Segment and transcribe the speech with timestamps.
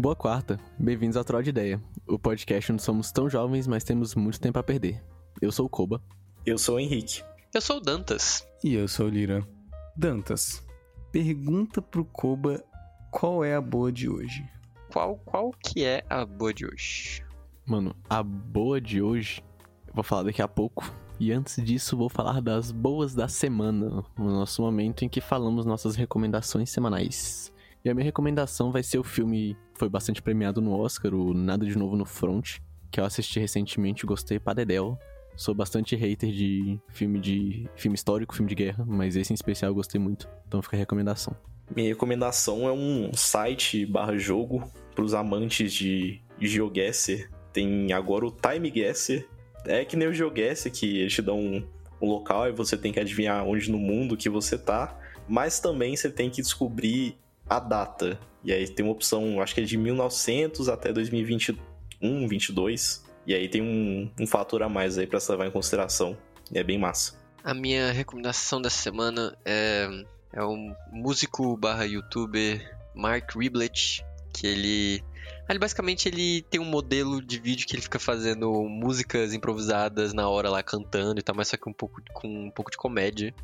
[0.00, 4.14] Boa quarta, bem-vindos ao Troll de Ideia, o podcast onde somos tão jovens, mas temos
[4.14, 5.04] muito tempo a perder.
[5.42, 6.02] Eu sou o Koba.
[6.46, 7.22] Eu sou o Henrique.
[7.52, 8.48] Eu sou o Dantas.
[8.64, 9.46] E eu sou o Lira.
[9.94, 10.66] Dantas,
[11.12, 12.64] pergunta pro Koba
[13.10, 14.42] qual é a boa de hoje.
[14.90, 17.22] Qual, qual que é a boa de hoje?
[17.66, 19.44] Mano, a boa de hoje
[19.86, 20.90] eu vou falar daqui a pouco.
[21.18, 25.66] E antes disso, vou falar das boas da semana, no nosso momento em que falamos
[25.66, 27.52] nossas recomendações semanais.
[27.82, 31.32] E a minha recomendação vai ser o filme que foi bastante premiado no Oscar, o
[31.32, 32.58] Nada de Novo no Front,
[32.90, 34.98] que eu assisti recentemente gostei pra dedéu.
[35.34, 39.70] Sou bastante hater de filme de filme histórico, filme de guerra, mas esse em especial
[39.70, 40.28] eu gostei muito.
[40.46, 41.34] Então fica a recomendação.
[41.74, 47.30] Minha recomendação é um site barra jogo para os amantes de GeoGuessr.
[47.50, 49.26] Tem agora o Time Guesser.
[49.64, 51.66] É que nem o GeoGuessr, que eles te dão um,
[52.02, 54.98] um local e você tem que adivinhar onde no mundo que você tá.
[55.26, 57.16] Mas também você tem que descobrir
[57.50, 58.18] a data.
[58.44, 63.04] E aí tem uma opção, acho que é de 1900 até 2021, 22.
[63.26, 66.16] E aí tem um, um fator a mais aí pra se levar em consideração.
[66.50, 67.18] E é bem massa.
[67.42, 69.88] A minha recomendação da semana é,
[70.32, 75.04] é um músico barra youtuber Mark Riblet, que ele...
[75.48, 80.28] Ele basicamente ele tem um modelo de vídeo que ele fica fazendo músicas improvisadas na
[80.28, 83.34] hora lá cantando e tal, mas só que um pouco, com um pouco de comédia.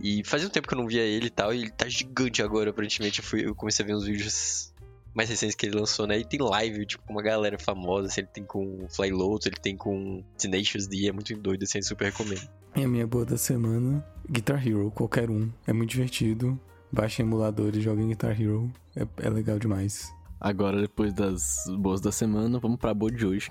[0.00, 2.42] E fazia um tempo que eu não via ele e tal, e ele tá gigante
[2.42, 3.20] agora, aparentemente.
[3.20, 4.72] Eu, fui, eu comecei a ver uns vídeos
[5.14, 6.18] mais recentes que ele lançou, né?
[6.18, 9.56] E tem live, tipo, com uma galera famosa, assim, ele tem com Fly Lotus, ele
[9.56, 12.46] tem com Tenacious D, é muito doido, assim, super recomendo.
[12.76, 15.50] E a minha boa da semana, Guitar Hero, qualquer um.
[15.66, 16.60] É muito divertido.
[16.92, 18.70] Baixa emulador e joga em Guitar Hero.
[18.94, 20.12] É, é legal demais.
[20.38, 23.50] Agora, depois das boas da semana, vamos pra boa de hoje.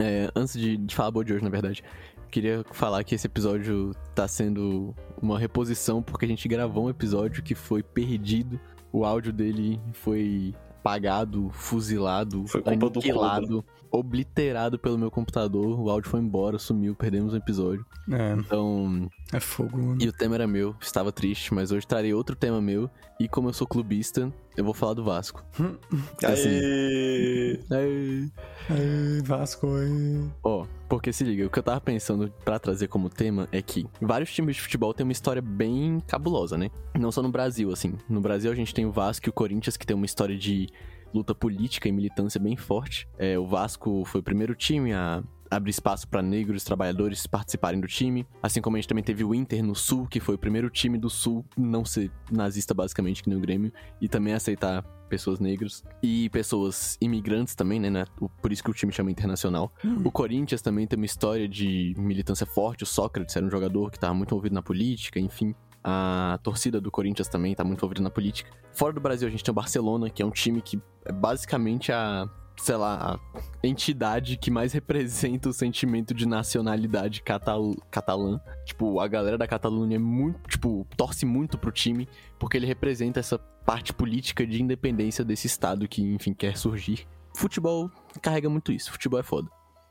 [0.00, 1.84] É, antes de, de falar boa de hoje, na verdade,
[2.28, 7.42] queria falar que esse episódio tá sendo uma reposição porque a gente gravou um episódio
[7.42, 8.58] que foi perdido.
[8.92, 15.78] O áudio dele foi apagado, fuzilado, Foi aniquilado, obliterado pelo meu computador.
[15.78, 17.84] O áudio foi embora, sumiu, perdemos o episódio.
[18.10, 19.98] É, Então, é fogo, mano.
[20.00, 22.90] e o tema era meu, estava triste, mas hoje trarei outro tema meu.
[23.20, 25.44] E como eu sou clubista, eu vou falar do Vasco.
[26.24, 27.60] Assim, Aê!
[27.70, 28.28] Aê.
[28.70, 30.28] Aê, Vasco, aê.
[30.42, 33.86] Ó, porque se liga, o que eu tava pensando pra trazer como tema é que
[34.00, 36.70] vários times de futebol têm uma história bem cabulosa, né?
[36.98, 37.94] Não só no Brasil, assim.
[38.08, 40.68] No Brasil a gente tem o Vasco e o Corinthians, que tem uma história de
[41.12, 43.08] luta política e militância bem forte.
[43.18, 47.86] É, o Vasco foi o primeiro time a abrir espaço pra negros trabalhadores participarem do
[47.86, 48.26] time.
[48.42, 50.98] Assim como a gente também teve o Inter no Sul, que foi o primeiro time
[50.98, 55.82] do Sul não ser nazista, basicamente, que nem o Grêmio, e também aceitar pessoas negras
[56.02, 57.90] e pessoas imigrantes também, né?
[57.90, 58.04] né?
[58.40, 59.72] Por isso que o time chama internacional.
[60.04, 62.84] O Corinthians também tem uma história de militância forte.
[62.84, 65.54] O Sócrates era um jogador que estava muito envolvido na política, enfim.
[65.82, 68.50] A torcida do Corinthians também tá muito envolvida na política.
[68.72, 71.90] Fora do Brasil, a gente tem o Barcelona, que é um time que é basicamente
[71.90, 73.18] a, sei lá,
[73.62, 78.40] a entidade que mais representa o sentimento de nacionalidade catal catalã.
[78.64, 82.08] Tipo, a galera da Catalunha é muito, tipo, torce muito pro time,
[82.38, 87.06] porque ele representa essa parte política de independência desse estado que, enfim, quer surgir.
[87.34, 89.48] Futebol carrega muito isso, futebol é foda.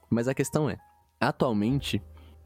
[0.10, 0.78] Mas a questão é,
[1.20, 2.02] atualmente,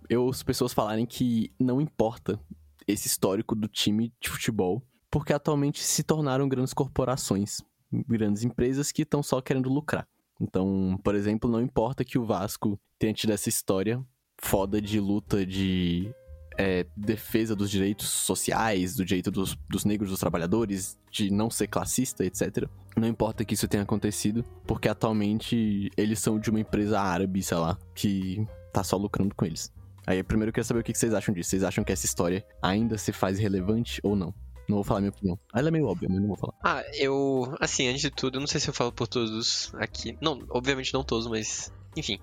[0.10, 2.40] eu ouço pessoas falarem que não importa
[2.88, 7.62] esse histórico do time de futebol, porque atualmente se tornaram grandes corporações,
[7.92, 10.08] grandes empresas que estão só querendo lucrar.
[10.40, 14.04] Então, por exemplo, não importa que o Vasco tenha tido essa história
[14.42, 16.12] foda de luta de
[16.58, 21.68] é, defesa dos direitos sociais, do direito dos, dos negros, dos trabalhadores, de não ser
[21.68, 22.68] classista, etc.
[22.98, 27.58] Não importa que isso tenha acontecido, porque atualmente eles são de uma empresa árabe, sei
[27.58, 29.72] lá, que tá só lucrando com eles.
[30.06, 31.52] Aí, primeiro eu queria saber o que vocês acham disso.
[31.52, 34.34] Vocês acham que essa história ainda se faz relevante ou não?
[34.72, 35.38] Não vou falar minha opinião.
[35.54, 36.54] Ela é meio óbvia, mas não vou falar.
[36.64, 37.54] Ah, eu.
[37.60, 40.18] Assim, antes de tudo, eu não sei se eu falo por todos aqui.
[40.22, 41.74] Não, obviamente não todos, mas.
[41.96, 42.18] Enfim.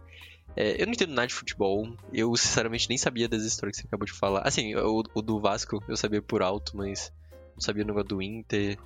[0.56, 1.87] É, eu não entendo nada de futebol.
[2.10, 4.49] Eu, sinceramente, nem sabia das histórias que você acabou de falar.
[4.49, 7.12] Assim, o, o do Vasco eu sabia por alto, mas
[7.55, 8.78] não sabia o negócio do Inter.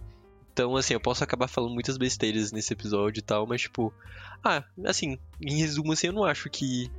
[0.52, 3.94] Então, assim, eu posso acabar falando muitas besteiras nesse episódio e tal, mas, tipo.
[4.42, 6.90] Ah, assim, em resumo, assim, eu não acho que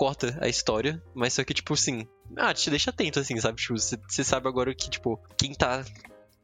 [0.00, 2.08] corta a história, mas só que, tipo, assim.
[2.34, 3.60] Ah, te deixa atento, assim, sabe?
[3.60, 5.84] Tipo, você sabe agora que, tipo, quem tá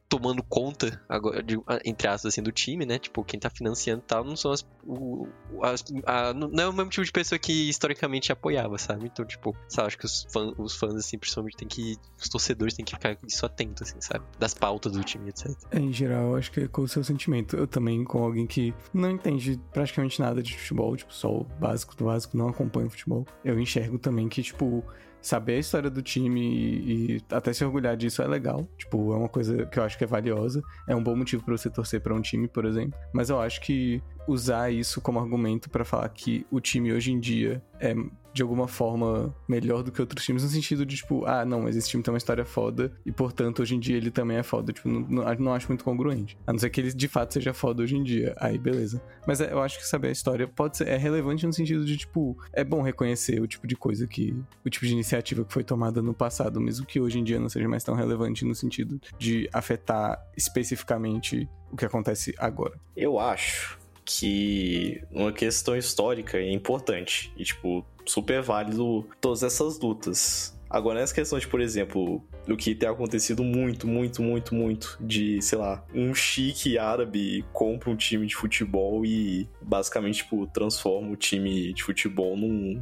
[0.09, 2.97] tomando conta, agora, de- entre aspas, assim, do time, né?
[2.97, 4.65] Tipo, quem tá financiando e tal, não são as.
[4.85, 5.27] o-
[5.63, 9.07] as- a- não é o mesmo tipo de pessoa que historicamente apoiava, sabe?
[9.07, 11.97] Então, tipo, sabe, acho que os, fã, os fãs, assim, principalmente, tem que.
[12.17, 14.23] Os torcedores têm que ficar isso atento, assim, sabe?
[14.39, 15.51] Das pautas do time, etc.
[15.73, 17.57] Em geral, acho que é com o seu sentimento.
[17.57, 21.95] Eu também, com alguém que não entende praticamente nada de futebol, tipo, só o básico
[21.97, 24.83] do básico, não acompanha o futebol, eu enxergo também que, tipo,
[25.27, 28.65] saber a história do time e, e até se orgulhar disso é legal.
[28.77, 30.61] Tipo, é uma coisa que eu acho que é valiosa.
[30.87, 32.97] É um bom motivo pra você torcer pra um time, por exemplo.
[33.11, 37.19] Mas eu acho que usar isso como argumento pra falar que o time hoje em
[37.19, 37.93] dia é
[38.37, 41.75] de alguma forma melhor do que outros times, no sentido de, tipo, ah, não, mas
[41.75, 44.71] esse time tem uma história foda e, portanto, hoje em dia ele também é foda.
[44.71, 46.37] Tipo, não, não, acho muito congruente.
[46.45, 48.35] A não ser que ele de fato seja foda hoje em dia.
[48.37, 49.01] Aí, beleza.
[49.25, 51.97] Mas é, eu acho que saber a história pode ser é relevante no sentido de,
[51.97, 54.35] tipo, é bom reconhecer o tipo de coisa que.
[54.63, 57.49] o tipo de iniciativa que foi tomada no passado, mesmo que hoje em dia não
[57.49, 62.79] seja mais tão relevante no sentido de afetar especificamente o que acontece agora.
[62.95, 67.31] Eu acho que uma questão histórica é importante.
[67.35, 70.57] E, tipo, super válido todas essas lutas.
[70.69, 75.41] Agora, nessa questão de, por exemplo, o que tem acontecido muito, muito, muito, muito, de,
[75.41, 81.15] sei lá, um chique árabe compra um time de futebol e basicamente, tipo, transforma o
[81.15, 82.81] time de futebol num,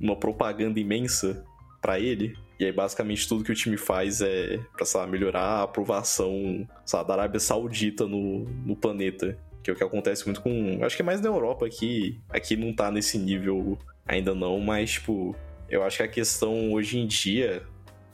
[0.00, 1.44] numa propaganda imensa
[1.80, 2.34] para ele.
[2.58, 6.66] E aí, basicamente, tudo que o time faz é pra, sei lá, melhorar a aprovação,
[6.84, 10.84] sei da Arábia Saudita no, no planeta que é o que acontece muito com.
[10.84, 12.20] Acho que é mais na Europa aqui.
[12.28, 15.34] Aqui não tá nesse nível ainda não, mas, tipo,
[15.70, 17.62] eu acho que a questão hoje em dia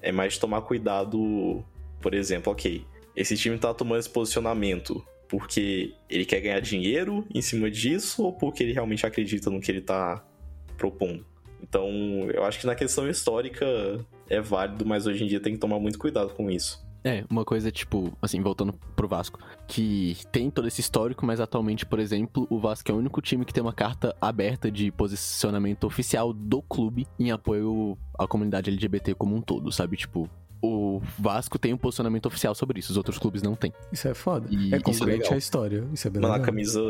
[0.01, 1.65] é mais tomar cuidado.
[2.01, 2.87] Por exemplo, ok,
[3.17, 8.33] esse time tá tomando esse posicionamento porque ele quer ganhar dinheiro em cima disso ou
[8.33, 10.25] porque ele realmente acredita no que ele tá
[10.79, 11.27] propondo.
[11.63, 11.91] Então,
[12.33, 13.67] eu acho que na questão histórica
[14.29, 16.83] é válido, mas hoje em dia tem que tomar muito cuidado com isso.
[17.03, 21.87] É, uma coisa tipo, assim, voltando pro Vasco, que tem todo esse histórico, mas atualmente,
[21.87, 25.85] por exemplo, o Vasco é o único time que tem uma carta aberta de posicionamento
[25.85, 29.97] oficial do clube em apoio à comunidade LGBT como um todo, sabe?
[29.97, 30.29] Tipo,
[30.63, 33.73] o Vasco tem um posicionamento oficial sobre isso, os outros clubes não têm.
[33.93, 34.47] Isso é foda.
[34.51, 35.87] E é congruente é a história.
[35.93, 36.45] Isso é bem mano, legal.
[36.45, 36.81] a camisa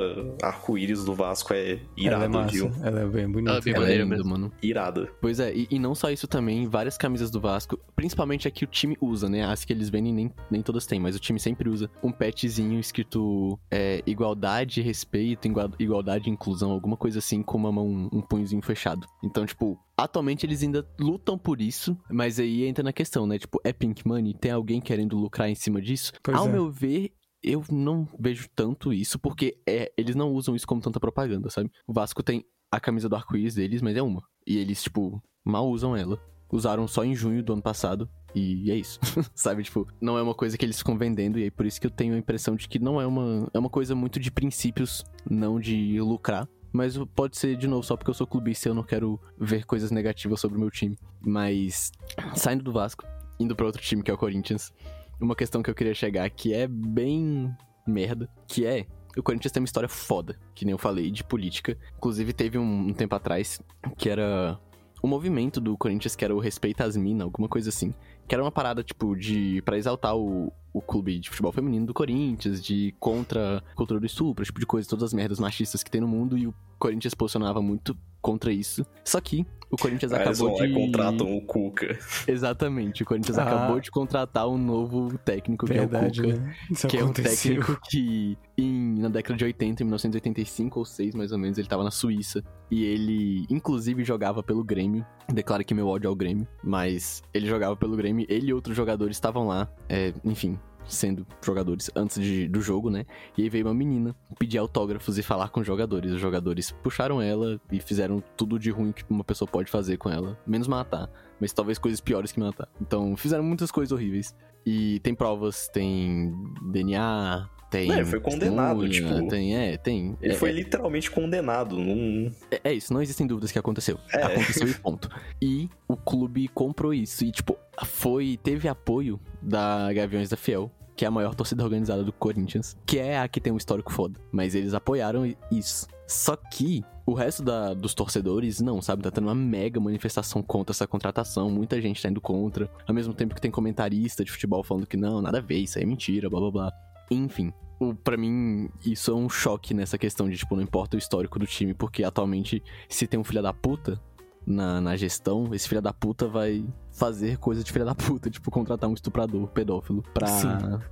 [0.43, 2.51] arco-íris do Vasco é irada, Ela é massa.
[2.53, 2.73] viu?
[2.83, 3.51] Ela é bem bonita.
[3.51, 4.31] Ela é bem Ela é maneira linda, mesmo.
[4.31, 4.53] mano.
[4.63, 5.09] Irada.
[5.21, 8.65] Pois é, e, e não só isso também, várias camisas do Vasco, principalmente a que
[8.65, 9.45] o time usa, né?
[9.45, 12.79] As que eles vendem nem, nem todas têm, mas o time sempre usa um petzinho
[12.81, 18.21] escrito é, igualdade, respeito, igua- igualdade e inclusão, alguma coisa assim, com uma mão, um
[18.21, 19.07] punhozinho fechado.
[19.23, 23.39] Então, tipo, atualmente eles ainda lutam por isso, mas aí entra na questão, né?
[23.39, 24.35] Tipo, é Pink Money?
[24.35, 26.13] Tem alguém querendo lucrar em cima disso?
[26.23, 26.53] Pois Ao é.
[26.53, 27.13] meu ver,
[27.43, 31.71] eu não vejo tanto isso, porque é, eles não usam isso como tanta propaganda, sabe?
[31.87, 34.23] O Vasco tem a camisa do arco-íris deles, mas é uma.
[34.47, 36.19] E eles, tipo, mal usam ela.
[36.53, 38.09] Usaram só em junho do ano passado.
[38.35, 38.99] E é isso.
[39.35, 39.63] sabe?
[39.63, 41.39] Tipo, não é uma coisa que eles ficam vendendo.
[41.39, 43.49] E aí por isso que eu tenho a impressão de que não é uma.
[43.53, 46.49] É uma coisa muito de princípios, não de lucrar.
[46.73, 49.65] Mas pode ser, de novo, só porque eu sou clubista e eu não quero ver
[49.65, 50.97] coisas negativas sobre o meu time.
[51.21, 51.91] Mas,
[52.35, 53.05] saindo do Vasco,
[53.39, 54.73] indo pra outro time que é o Corinthians,
[55.21, 57.55] uma questão que eu queria chegar que é bem
[57.87, 58.87] merda, que é
[59.17, 61.77] o Corinthians tem uma história foda, que nem eu falei, de política.
[61.97, 63.61] Inclusive, teve um, um tempo atrás
[63.97, 64.59] que era
[65.03, 67.93] o movimento do Corinthians, que era o Respeita as Minas, alguma coisa assim.
[68.29, 69.63] Que era uma parada, tipo, de.
[69.63, 74.07] pra exaltar o, o clube de futebol feminino do Corinthians, de contra a cultura do
[74.07, 77.15] estupro, tipo de coisa, todas as merdas machistas que tem no mundo, e o Corinthians
[77.15, 78.85] posicionava muito contra isso.
[79.05, 80.73] Só que o Corinthians eles acabou de.
[80.75, 81.99] contratam o Cuca.
[82.27, 83.43] Exatamente, o Corinthians Ah.
[83.45, 86.41] acabou de contratar um novo técnico, que Verdade, é o Cuca.
[86.41, 86.57] né?
[86.71, 87.55] Isso Que é um aconteceu.
[87.63, 91.69] técnico que, em, na década de 80, em 1985 ou 6 mais ou menos, ele
[91.69, 92.43] tava na Suíça.
[92.71, 95.05] E ele, inclusive, jogava pelo Grêmio.
[95.33, 96.47] Declara que meu ódio ao Grêmio.
[96.63, 98.27] Mas ele jogava pelo Grêmio.
[98.29, 99.69] Ele e outros jogadores estavam lá.
[99.89, 100.59] é, enfim,
[100.91, 103.05] sendo jogadores antes de- do jogo, né?
[103.39, 106.13] E aí veio uma menina pedir autógrafos e falar com os jogadores.
[106.13, 110.11] Os jogadores puxaram ela e fizeram tudo de ruim que uma pessoa pode fazer com
[110.11, 110.39] ela.
[110.47, 111.09] Menos matar.
[111.41, 112.69] Mas talvez coisas piores que matar.
[112.81, 114.35] Então, fizeram muitas coisas horríveis.
[114.67, 116.35] E tem provas, tem
[116.71, 117.91] DNA, tem.
[117.91, 120.19] É, ele foi condenado, tipo, Tem, é, tem.
[120.21, 121.79] Ele é, foi literalmente condenado.
[121.79, 122.31] Não...
[122.51, 123.99] é, é isso, não existem dúvidas que aconteceu.
[124.13, 124.23] É.
[124.25, 125.09] Aconteceu e ponto.
[125.41, 127.25] E o clube comprou isso.
[127.25, 127.57] E, tipo,
[127.87, 128.39] foi.
[128.43, 132.99] Teve apoio da Gaviões da Fiel, que é a maior torcida organizada do Corinthians, que
[132.99, 134.21] é a que tem um histórico foda.
[134.31, 135.87] Mas eles apoiaram isso.
[136.07, 139.03] Só que o resto da- dos torcedores, não, sabe?
[139.03, 141.51] Tá tendo uma mega manifestação contra essa contratação.
[141.51, 142.71] Muita gente tá indo contra.
[142.87, 145.79] Ao mesmo tempo que tem comentarista de futebol falando que não, nada a ver, isso
[145.79, 146.73] aí é mentira, blá blá blá.
[147.11, 147.51] Enfim.
[147.81, 151.39] O, pra mim, isso é um choque nessa questão de, tipo, não importa o histórico
[151.39, 153.99] do time, porque atualmente, se tem um filho da puta
[154.47, 156.63] na, na gestão, esse filho da puta vai
[157.01, 160.49] fazer coisa de filho da puta, tipo, contratar um estuprador pedófilo pra Sim.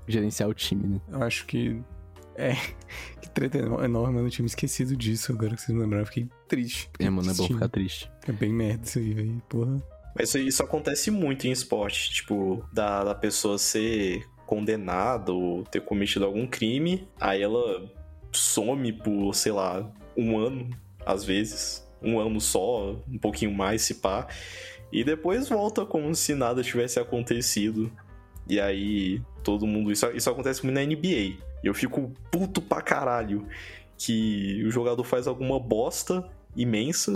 [0.08, 1.00] gerenciar o time, né?
[1.12, 1.78] Eu acho que.
[2.34, 2.54] É.
[3.20, 4.26] Que treta enorme, mano.
[4.26, 6.02] Eu tinha me esquecido disso agora que vocês me lembraram.
[6.02, 6.88] Eu Fiquei triste.
[6.98, 8.10] É, mano, é bom ficar triste.
[8.26, 9.42] É bem merda isso aí, velho.
[9.48, 9.76] Porra.
[10.14, 12.10] Mas isso, isso acontece muito em esporte.
[12.10, 17.90] Tipo, da, da pessoa ser condenada ou ter cometido algum crime, aí ela
[18.32, 20.70] some por, sei lá, um ano,
[21.04, 21.86] às vezes.
[22.00, 24.28] Um ano só, um pouquinho mais, se pá.
[24.92, 27.90] E depois volta como se nada tivesse acontecido.
[28.48, 29.92] E aí, todo mundo.
[29.92, 31.36] Isso, isso acontece muito na NBA.
[31.62, 33.46] Eu fico puto pra caralho.
[33.98, 36.24] que o jogador faz alguma bosta
[36.56, 37.12] imensa,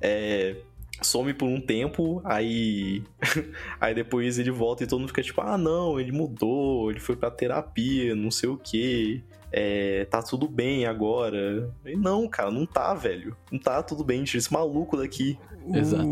[0.00, 0.56] é,
[1.02, 3.02] some por um tempo, aí
[3.80, 7.16] aí depois ele volta e todo mundo fica tipo, ah não, ele mudou, ele foi
[7.16, 11.70] pra terapia, não sei o que, é, tá tudo bem agora.
[11.84, 13.36] E não, cara, não tá, velho.
[13.50, 15.36] Não tá tudo bem, tira esse maluco daqui.
[15.66, 16.06] O, Exato.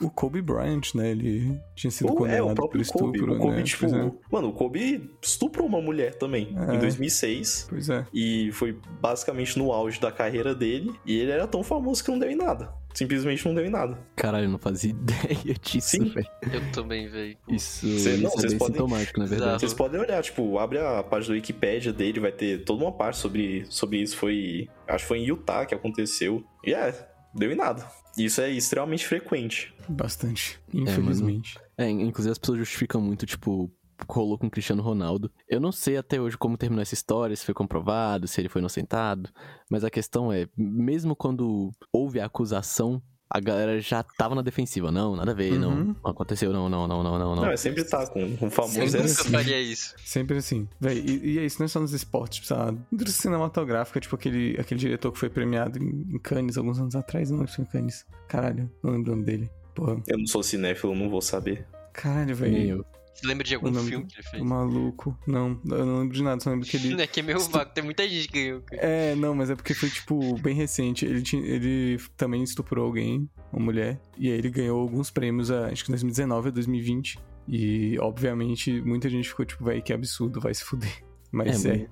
[0.00, 1.10] o Kobe Bryant, né?
[1.10, 3.18] Ele tinha sido Ou é, o condenado por próprio Kobe.
[3.18, 3.62] estupro, O Kobe, né?
[3.62, 3.86] tipo.
[3.86, 4.12] É.
[4.32, 6.74] Mano, o Kobe estuprou uma mulher também, É.
[6.74, 7.66] em 2006.
[7.68, 8.06] Pois é.
[8.14, 10.90] E foi basicamente no auge da carreira dele.
[11.04, 12.72] E ele era tão famoso que não deu em nada.
[12.94, 13.98] Simplesmente não deu em nada.
[14.14, 16.04] Caralho, eu não fazia ideia disso, Sim.
[16.04, 16.26] velho.
[16.52, 17.36] Eu também, velho.
[17.48, 19.48] Isso, Cê- não, isso é vocês bem podem- sintomático, na verdade.
[19.50, 19.60] Exato.
[19.60, 23.18] Vocês podem olhar, tipo, abre a página do Wikipedia dele, vai ter toda uma parte
[23.18, 24.16] sobre, sobre isso.
[24.16, 24.68] Foi.
[24.86, 26.44] Acho que foi em Utah que aconteceu.
[26.64, 27.84] E é, deu em nada.
[28.16, 29.74] Isso é extremamente frequente.
[29.88, 30.60] Bastante.
[30.72, 30.88] mano.
[30.88, 31.58] Infelizmente.
[31.76, 33.68] É, inclusive as pessoas justificam muito, tipo,
[34.08, 35.30] rolou com o Cristiano Ronaldo.
[35.48, 38.60] Eu não sei até hoje como terminou essa história, se foi comprovado, se ele foi
[38.60, 39.28] inocentado,
[39.70, 44.92] mas a questão é, mesmo quando houve a acusação, a galera já tava na defensiva.
[44.92, 45.96] Não, nada a ver, não, Uhum.
[46.04, 47.50] não aconteceu, não, não, não, não, não, Não, não.
[47.50, 48.78] é sempre tá com um famoso.
[48.78, 49.30] Eu Sempre é nunca assim.
[49.30, 49.94] faria isso.
[50.04, 50.68] Sempre assim.
[50.78, 54.14] Véi, e, e é isso, não é só nos esportes, tipo, lá, indústria cinematográfica, tipo
[54.14, 57.64] aquele, aquele diretor que foi premiado em, em Cannes alguns anos atrás, não lembro em
[57.64, 58.06] Cannes.
[58.28, 59.50] Caralho, não lembro o nome dele.
[59.74, 60.00] Porra.
[60.06, 61.66] Eu não sou cinéfilo, não vou saber.
[61.92, 62.86] Caralho, velho.
[63.14, 64.42] Você lembra de algum filme que ele fez?
[64.42, 65.16] Maluco.
[65.26, 66.94] Não, eu não lembro de nada, só lembro que ele.
[67.00, 68.60] É que é meio vago, tem muita gente que ganhou.
[68.62, 68.82] cara.
[68.82, 71.04] É, não, mas é porque foi, tipo, bem recente.
[71.04, 75.68] Ele, tinha, ele também estuprou alguém, uma mulher, e aí ele ganhou alguns prêmios, ah,
[75.68, 77.18] acho que em 2019 ou 2020.
[77.46, 81.04] E, obviamente, muita gente ficou, tipo, véi, que absurdo, vai se fuder.
[81.30, 81.88] Mas É, é.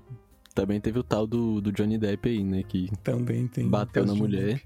[0.54, 3.68] Também teve o tal do, do Johnny Depp aí, né, que também tem.
[3.68, 4.60] bateu na mulher,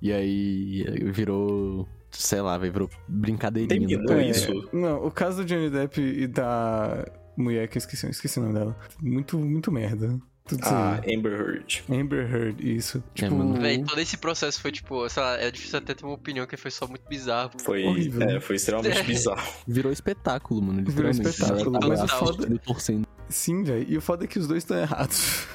[0.00, 3.88] e aí virou, sei lá, velho, virou brincadeirinha.
[3.88, 4.26] Terminou né?
[4.26, 4.68] É, isso?
[4.72, 7.04] Não, o caso do Johnny Depp e da
[7.36, 8.76] mulher que eu esqueci, eu esqueci o nome dela.
[9.00, 10.18] Muito, muito merda.
[10.44, 11.14] Tudo isso A aí.
[11.16, 11.84] Amber Heard.
[11.88, 13.02] Amber Heard, isso.
[13.14, 13.60] Tipo, mano.
[13.60, 16.56] Véi, todo esse processo foi tipo, sei lá, é difícil até ter uma opinião que
[16.56, 17.52] foi só muito bizarro.
[17.62, 18.22] Foi, Horrível.
[18.28, 19.02] é, foi extremamente É.
[19.04, 19.40] bizarro.
[19.68, 23.06] Virou espetáculo, mano, Virou espetáculo, mas o foda- torcendo.
[23.28, 23.86] sim, velho.
[23.88, 25.46] E o foda é que os dois estão errados.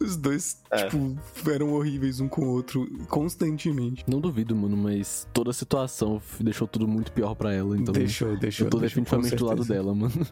[0.00, 0.86] Os dois, É.
[0.88, 1.16] tipo,
[1.50, 4.04] eram horríveis um com o outro constantemente.
[4.08, 7.92] Não duvido, mano, mas toda a situação deixou tudo muito pior pra ela, então...
[7.92, 8.66] deixou, deixou.
[8.66, 10.26] eu tô deixou, definitivamente do lado dela, mano.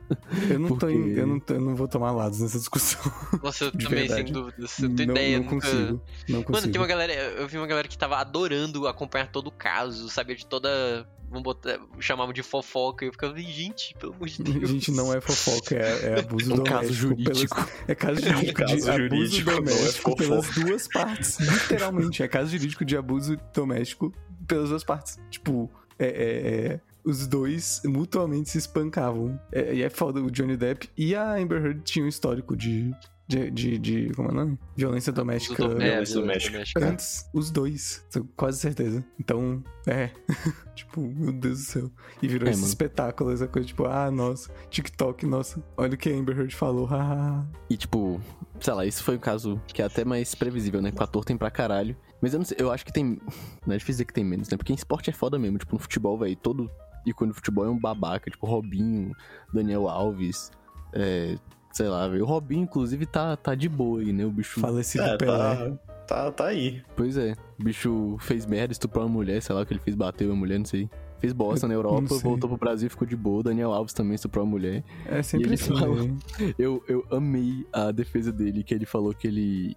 [0.51, 3.01] Eu não, tô Porque- em- eu, não tô- eu não vou tomar lados nessa discussão.
[3.43, 4.33] Nossa, eu De também, sem verdade.
[4.33, 4.57] dúvida.
[4.81, 5.67] Eu não ideia, não nunca.
[5.67, 6.03] consigo.
[6.29, 6.53] Não consigo.
[6.53, 7.13] Mano, tem uma galera.
[7.13, 11.07] Eu vi uma galera que tava adorando acompanhar todo o caso, sabia de toda.
[11.29, 11.79] Vamos botar.
[12.01, 13.05] Chamavam de fofoca.
[13.05, 14.69] E eu ficava, gente, pelo amor de Deus.
[14.69, 16.65] Gente, não é fofoca, é, é abuso Um doméstico.
[16.81, 17.55] caso jurídico.
[17.55, 20.25] pelas- é caso É um jurídico caso de abuso jurídico, é doméstico fofoca.
[20.25, 21.39] pelas duas partes.
[21.41, 24.13] Literalmente, é caso jurídico de abuso doméstico
[24.47, 25.19] pelas duas partes.
[25.31, 29.41] Tipo, é, é- é, os dois mutuamente se espancavam.
[29.53, 32.93] É, e é foda, o Johnny Depp e a Amber Heard tinham um histórico de.
[33.31, 34.59] De, de, de- Como é o nome?
[34.77, 35.55] Violência doméstica.
[35.69, 36.53] Violência é, violência doméstica.
[36.53, 36.87] doméstica.
[36.89, 38.05] Antes, os dois.
[38.37, 39.05] Quase certeza.
[39.19, 40.11] Então, é.
[40.75, 41.91] tipo, meu Deus do céu.
[42.21, 42.69] E virou É, esse mano.
[42.69, 46.87] espetáculo, essa coisa, tipo, ah, nossa, TikTok, nossa, olha o que a Amber Heard falou,
[46.91, 47.47] haha.
[47.71, 48.21] E tipo,
[48.61, 50.93] sei lá, isso foi um caso que é até mais previsível, né?
[50.99, 51.97] O ator tem pra caralho.
[52.21, 53.19] Mas eu não sei, eu acho que tem.
[53.67, 54.57] Não é difícil dizer que tem menos, né?
[54.57, 55.57] Porque em esporte é foda mesmo.
[55.59, 56.71] Tipo, no futebol, velho, todo
[57.07, 58.29] ícone do futebol é um babaca.
[58.31, 59.15] Tipo, Robinho,
[59.55, 60.51] Daniel Alves,
[60.93, 61.37] é.
[61.73, 62.25] Sei lá, velho.
[62.25, 64.25] O Robinho, inclusive, tá, tá de boa aí, né?
[64.25, 64.61] O bicho.
[64.61, 65.37] Falecido É, Pelé.
[65.37, 65.71] tá,
[66.07, 66.83] tá, tá aí.
[66.97, 67.35] Pois é.
[67.59, 70.35] O bicho fez merda, estuprou uma mulher, sei lá o que ele fez, bateu a
[70.35, 70.89] mulher, não sei.
[71.19, 73.43] Fez bosta na Europa, voltou pro Brasil e ficou de boa.
[73.43, 74.83] Daniel Alves também estuprou uma mulher.
[75.07, 76.17] É sempre assim, fala- velho.
[76.59, 79.77] Eu, eu amei a defesa dele, que ele falou que ele.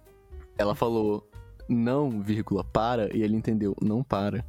[0.58, 1.28] Ela falou
[1.68, 4.44] não, vírgula, para, e ele entendeu, não para.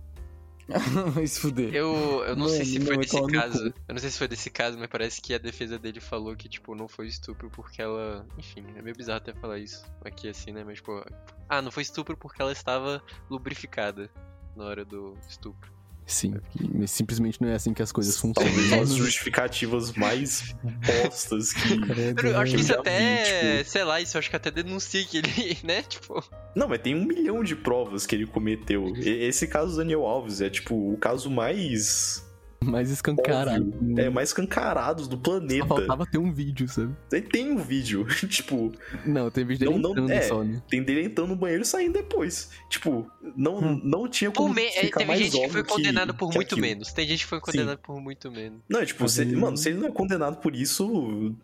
[1.13, 1.74] Vai se fuder.
[1.74, 3.74] Eu, eu não sei Mano, se não, foi é desse caso.
[3.88, 6.50] Eu não sei se foi desse caso, mas parece que a defesa dele falou que,
[6.50, 8.25] tipo, não foi estupro porque ela.
[8.38, 10.63] Enfim, é meio bizarro até falar isso aqui assim, né?
[10.63, 11.03] Mas, tipo.
[11.48, 14.10] Ah, não foi estupro porque ela estava lubrificada
[14.55, 15.72] na hora do estupro.
[16.07, 16.35] Sim,
[16.74, 18.51] mas simplesmente não é assim que as coisas funcionam.
[18.51, 21.79] Talvez das justificativas mais postas que.
[22.13, 23.00] Credo, Eu acho que isso já até.
[23.00, 25.81] vi, tipo- Sei lá, isso eu acho que até denuncia que ele, né?
[25.81, 26.24] Tipo.
[26.55, 28.93] Não, mas tem um milhão de provas que ele cometeu.
[28.97, 32.24] Esse caso do Daniel Alves é, tipo, o caso mais.
[32.65, 33.65] Mais escancarado.
[33.65, 35.65] óbvio, É, mais escancarados do Só planeta.
[35.67, 36.93] faltava ter um vídeo, sabe?
[37.10, 38.72] Tem- Tem um vídeo, tipo,
[39.05, 40.22] Não, tem vídeo dele Não, não- entrando é.
[40.22, 40.62] só, né?
[40.69, 42.50] tem dele entrando no banheiro e saindo depois.
[42.69, 43.81] Tipo, não, Hum.
[43.84, 44.62] não tinha como me...
[44.63, 46.62] é, ficar Teve mais gente que foi condenada por que muito aquilo.
[46.62, 46.91] menos.
[46.93, 48.60] Tem gente que foi condenada por muito menos.
[48.69, 51.36] Não, é tipo, se, mano, se ele não é condenado por isso,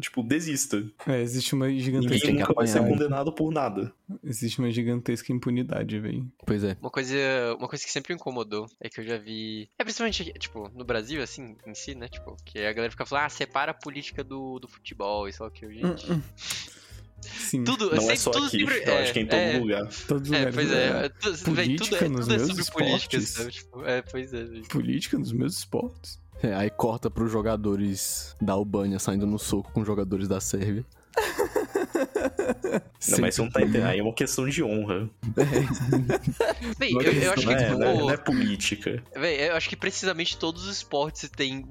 [0.00, 0.84] tipo, desista.
[1.06, 2.26] É, existe uma Ninguém gigantesca.
[2.26, 3.92] que nunca vai ser condenado por nada.
[4.22, 6.30] Existe uma gigantesca impunidade, velho.
[6.46, 6.76] Pois é.
[6.80, 7.16] Uma coisa,
[7.58, 9.68] uma coisa que sempre me incomodou é que eu já vi.
[9.78, 12.08] É principalmente, tipo, no Brasil, assim, em si, né?
[12.08, 15.50] Tipo, que a galera fica falando, ah, separa a política do, do futebol e o
[15.50, 15.64] que.
[15.64, 16.12] Eu, gente.
[16.12, 16.22] Hum,
[17.22, 17.64] sim.
[17.64, 19.58] Tudo, Não é sempre- só tudo aqui, sempre- eu acho que é em todo é,
[19.58, 19.88] lugar.
[20.08, 20.54] Todos os É, lugares.
[20.54, 21.08] pois do- é.
[21.08, 23.28] Tudo, véi, tudo Política é, nos tudo é meus sobre política, esportes.
[23.28, 23.52] sabe?
[23.52, 24.44] Tipo, é, pois é.
[24.44, 24.62] véi.
[24.62, 26.19] Política nos meus esportes.
[26.42, 30.84] É, aí corta pros jogadores da Albânia saindo no soco com jogadores da Sérvia.
[33.10, 33.86] Não, mas você não tá entendendo.
[33.86, 35.08] Aí é uma questão de honra.
[36.78, 39.02] Véi, Não eu, é eu acho Não que, é, tipo, não é- não é política.
[39.16, 41.64] véi, eu acho que precisamente todos os esportes tem,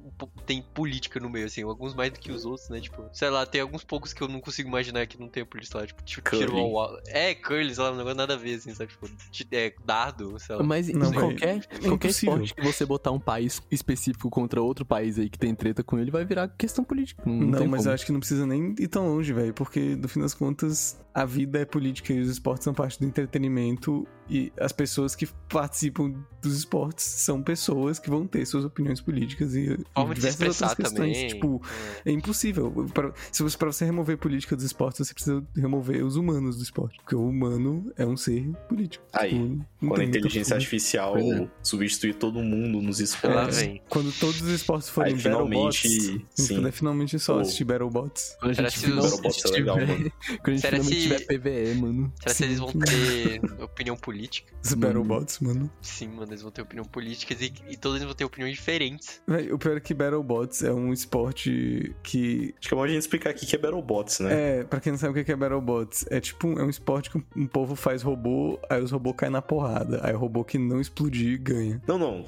[0.46, 2.80] tem política no meio, assim, alguns mais do que os outros, né?
[2.80, 5.80] Tipo, sei lá, tem alguns poucos que eu não consigo imaginar que não tem política
[5.80, 7.02] lá, tipo, tipo tiro ao alto.
[7.08, 8.92] É, curly, sei lá, um negócio nada a ver, assim, sabe?
[8.92, 10.64] Tipo, ti- é, dardo, sei lá.
[10.64, 14.62] Mas Não, em véi, qualquer, é qualquer esporte que você botar um país específico contra
[14.62, 17.22] outro país aí que tem treta com ele, vai virar questão política.
[17.26, 17.90] Não, Não, tem mas como.
[17.90, 20.69] eu acho que não precisa nem ir tão longe, velho, porque no fim das contas
[21.14, 25.28] a vida é política e os esportes são parte do entretenimento e as pessoas que
[25.52, 30.70] participam dos esportes são pessoas que vão ter suas opiniões políticas e, e diversas expressar
[30.70, 31.18] outras questões.
[31.18, 31.28] também.
[31.28, 31.62] Tipo,
[32.06, 32.72] é impossível.
[32.94, 36.64] Pra, se você, pra você remover política dos esportes, você precisa remover os humanos do
[36.64, 36.98] esporte.
[37.00, 39.04] Porque o humano é um ser político.
[39.12, 41.48] Aí, Tipo, Quando a inteligência artificial é.
[41.64, 43.58] substituir todo mundo nos esportes.
[43.62, 43.82] vem.
[43.90, 46.56] Quando todos os esportes forem Aí, finalmente, a gente sim.
[46.56, 47.40] puder finalmente só Pô.
[47.40, 48.38] assistir Battlebots.
[48.40, 50.12] Quando a gente Battlebots é legal, mano.
[50.60, 52.14] Gente Será finalmente se- tiver PVE, mano.
[52.22, 54.54] Será que eles vão ter opinião política?
[54.64, 54.74] Os.
[54.74, 55.72] Battlebots, mano.
[55.82, 59.22] Sim, mano, eles vão ter opinião política e, e todos eles vão ter opiniões diferentes.
[59.28, 62.54] Véi, o pior é que Battlebots é um esporte que.
[62.60, 64.60] Acho que é bom a gente explicar aqui que é Battlebots, né?
[64.60, 67.10] É, pra quem não sabe o que é Battlebots, é tipo um, é um esporte
[67.10, 70.00] que um povo faz robô, aí os robôs caem na porrada.
[70.04, 71.82] Aí o robô que não explodir ganha.
[71.88, 72.26] Não, não.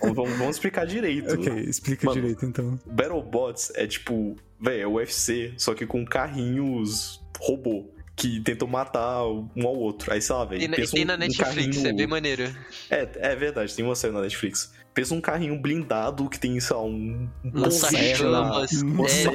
[0.00, 1.32] vamos, vamos explicar direito.
[1.34, 2.20] Ok, explica Mano.
[2.20, 2.78] direito então.
[2.86, 7.90] Battlebots é tipo, velho, é UFC, só que com carrinhos robô.
[8.14, 10.10] Que tentam matar um ao outro.
[10.12, 10.60] Aí, sei lá, velho.
[10.90, 12.44] Tem um- na um Netflix, carrinho- é bem maneiro.
[12.88, 14.72] É, é verdade, tem uma série na Netflix.
[14.96, 17.28] Pensa um carrinho blindado que tem, sei lá, um.
[17.44, 19.32] um Lança polegar, chamas, Um é, serra,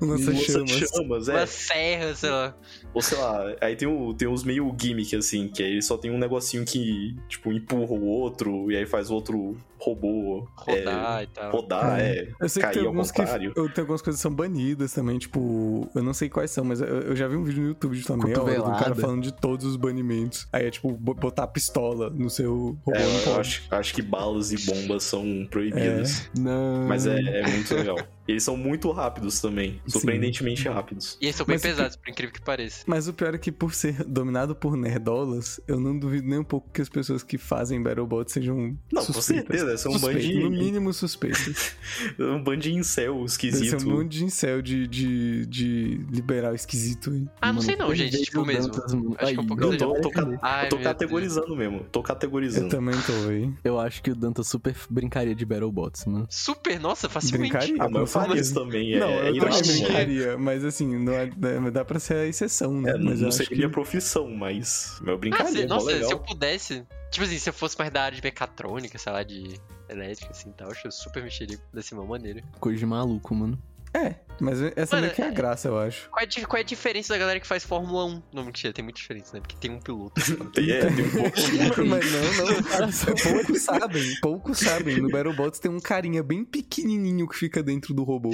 [0.00, 0.70] lança-chamas.
[0.70, 1.34] lança-chamas, é.
[1.34, 2.54] Uma serra, sei lá.
[2.94, 6.10] Ou sei lá, aí tem, o, tem uns meio gimmick, assim, que aí só tem
[6.10, 11.24] um negocinho que, tipo, empurra o outro, e aí faz o outro robô Rodar e
[11.24, 11.50] é, tal.
[11.50, 13.20] rodar, é, Eu sei que tem alguns que.
[13.20, 15.90] Eu tenho algumas coisas que são banidas também, tipo.
[15.94, 18.04] Eu não sei quais são, mas eu, eu já vi um vídeo no YouTube de
[18.04, 20.46] também, ó, do cara falando de todos os banimentos.
[20.52, 22.96] Aí é tipo, bo- botar pistola no seu robô.
[22.96, 23.40] É, não eu pode.
[23.40, 26.28] acho, acho que balas e bombas são proibidas.
[26.38, 26.86] Não.
[26.86, 27.98] Mas é, é muito legal.
[28.26, 29.80] Eles são muito rápidos também.
[29.86, 31.18] Surpreendentemente rápidos.
[31.20, 32.84] E eles são bem Mas o que- pesados, por incrível que pareça.
[32.86, 36.44] Mas o pior é que por ser dominado por nerdolas, eu não duvido nem um
[36.44, 39.46] pouco que as pessoas que fazem Battlebot sejam Não, com suspeitas.
[39.58, 40.58] certeza, são um bando Suspeitas, No de.
[40.58, 41.74] mínimo suspeitas.
[42.18, 43.80] Um bando de incel esquisito.
[43.80, 47.26] ser um monte de incel de, de, de liberal esquisito aí.
[47.40, 48.70] Ah, não Mano, sei não, eu gente, tipo mesmo.
[48.72, 49.16] Dantas, mano.
[49.18, 50.92] Acho que é um Aí, pouco Eu tô, tô, ca- Ai, eu tô meu Deus.
[50.92, 51.84] categorizando mesmo.
[51.90, 52.68] Tô Eu categorizando.
[52.68, 53.52] também tô aí.
[53.64, 56.26] Eu acho que o Danta super brincaria de Battlebots, mano.
[56.30, 57.52] Super, nossa, facilmente.
[57.52, 57.76] Brincaria.
[57.82, 58.94] Ah, mas eu falo isso também.
[58.94, 62.26] É, não, é eu também brincaria, mas assim, não é, é- dá pra ser a
[62.26, 62.92] exceção, né?
[62.92, 63.72] É, mas não eu seria que...
[63.72, 64.98] profissão, mas.
[65.00, 66.08] Meu Ah, brincadeira, se, mó nossa, legal.
[66.08, 66.86] se eu pudesse.
[67.10, 70.48] Tipo assim, se eu fosse mais da área de mecatrônica, sei lá, de elétrica, assim
[70.48, 72.42] e tal, acho que eu super mexeria dessa mesma maneira.
[72.58, 73.58] Coisa de maluco, mano.
[73.94, 76.08] É, mas essa Mano, meio que é a é- graça, eu acho.
[76.10, 78.22] Qual é, qual é a diferença da galera que faz Fórmula 1?
[78.32, 79.40] Não, mentira, tem muita diferença, né?
[79.40, 80.20] Porque tem um piloto.
[80.52, 81.84] Tem, é, tem um pouco.
[81.86, 82.92] Mas não, não.
[83.32, 85.00] poucos sabem, poucos sabem.
[85.00, 88.30] No Battlebots tem um carinha bem pequenininho que fica dentro do robô.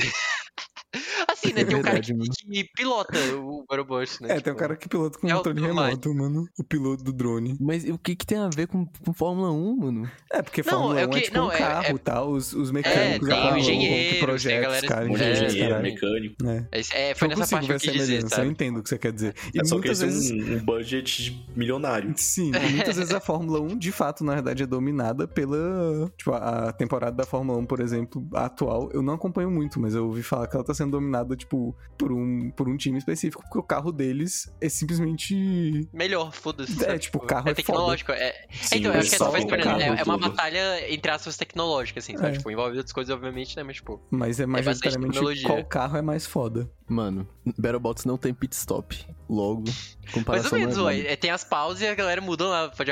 [1.45, 1.61] Assim, né?
[1.61, 2.31] É tem um cara verdade, que, mano.
[2.31, 4.29] que pilota o Battlebot, né?
[4.29, 6.09] É, tem Tipo, um cara que pilota com é controle automático.
[6.09, 6.49] remoto, mano.
[6.59, 7.57] O piloto do drone.
[7.61, 10.11] Mas o que que tem a ver com, com Fórmula 1, mano?
[10.33, 11.99] É, porque Não, Fórmula é 1 o é que- tipo não, um é- carro é-
[11.99, 12.31] tal.
[12.31, 15.17] Os, os É, mecânicos tem lá, o engenheiros, que tem projeta galera- os caras, Um
[15.17, 15.83] É, engenheiro, caralho.
[15.83, 16.47] mecânico.
[16.47, 16.69] É.
[16.73, 18.99] É, é, foi Eu nessa parte que eu quis dizer, eu entendo o que você
[18.99, 19.35] quer dizer.
[19.55, 20.31] E É só que muitas vezes...
[20.31, 22.13] um, um budget milionário.
[22.17, 22.51] Sim, e
[22.93, 26.11] muitas vezes a Fórmula 1, de fato, na verdade, é dominada pela.
[26.17, 30.07] Tipo, a temporada da Fórmula 1, por exemplo, atual, eu não acompanho muito, mas eu
[30.07, 33.59] ouvi falar que ela tá sendo dominada, tipo, por um, por um time específico, porque
[33.59, 35.89] o carro deles é simplesmente.
[35.93, 36.85] Melhor, foda-se.
[36.85, 38.13] É, tipo, o carro é tecnológico.
[38.13, 39.71] É, Sim, então, eu acho que essa faz diferença.
[39.71, 42.29] É, é uma batalha, entre aspas, tecnológica, assim, sabe?
[42.29, 42.39] É.
[42.39, 43.63] Tipo, envolve outras coisas, obviamente, né?
[43.63, 45.47] Mas, tipo, Mas é bastante majoritariamente tecnologia.
[45.47, 46.71] qual carro é mais foda.
[46.89, 49.07] Mano, Battlebots não tem pit stop.
[49.29, 49.65] Logo,
[50.09, 52.69] mais comparação ou menos, é Tem as pausas e a galera muda lá.
[52.69, 52.91] Pode,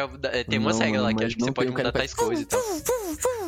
[0.49, 2.61] tem umas Não, regras lá que acho que você pode mudar tais coisas e tal.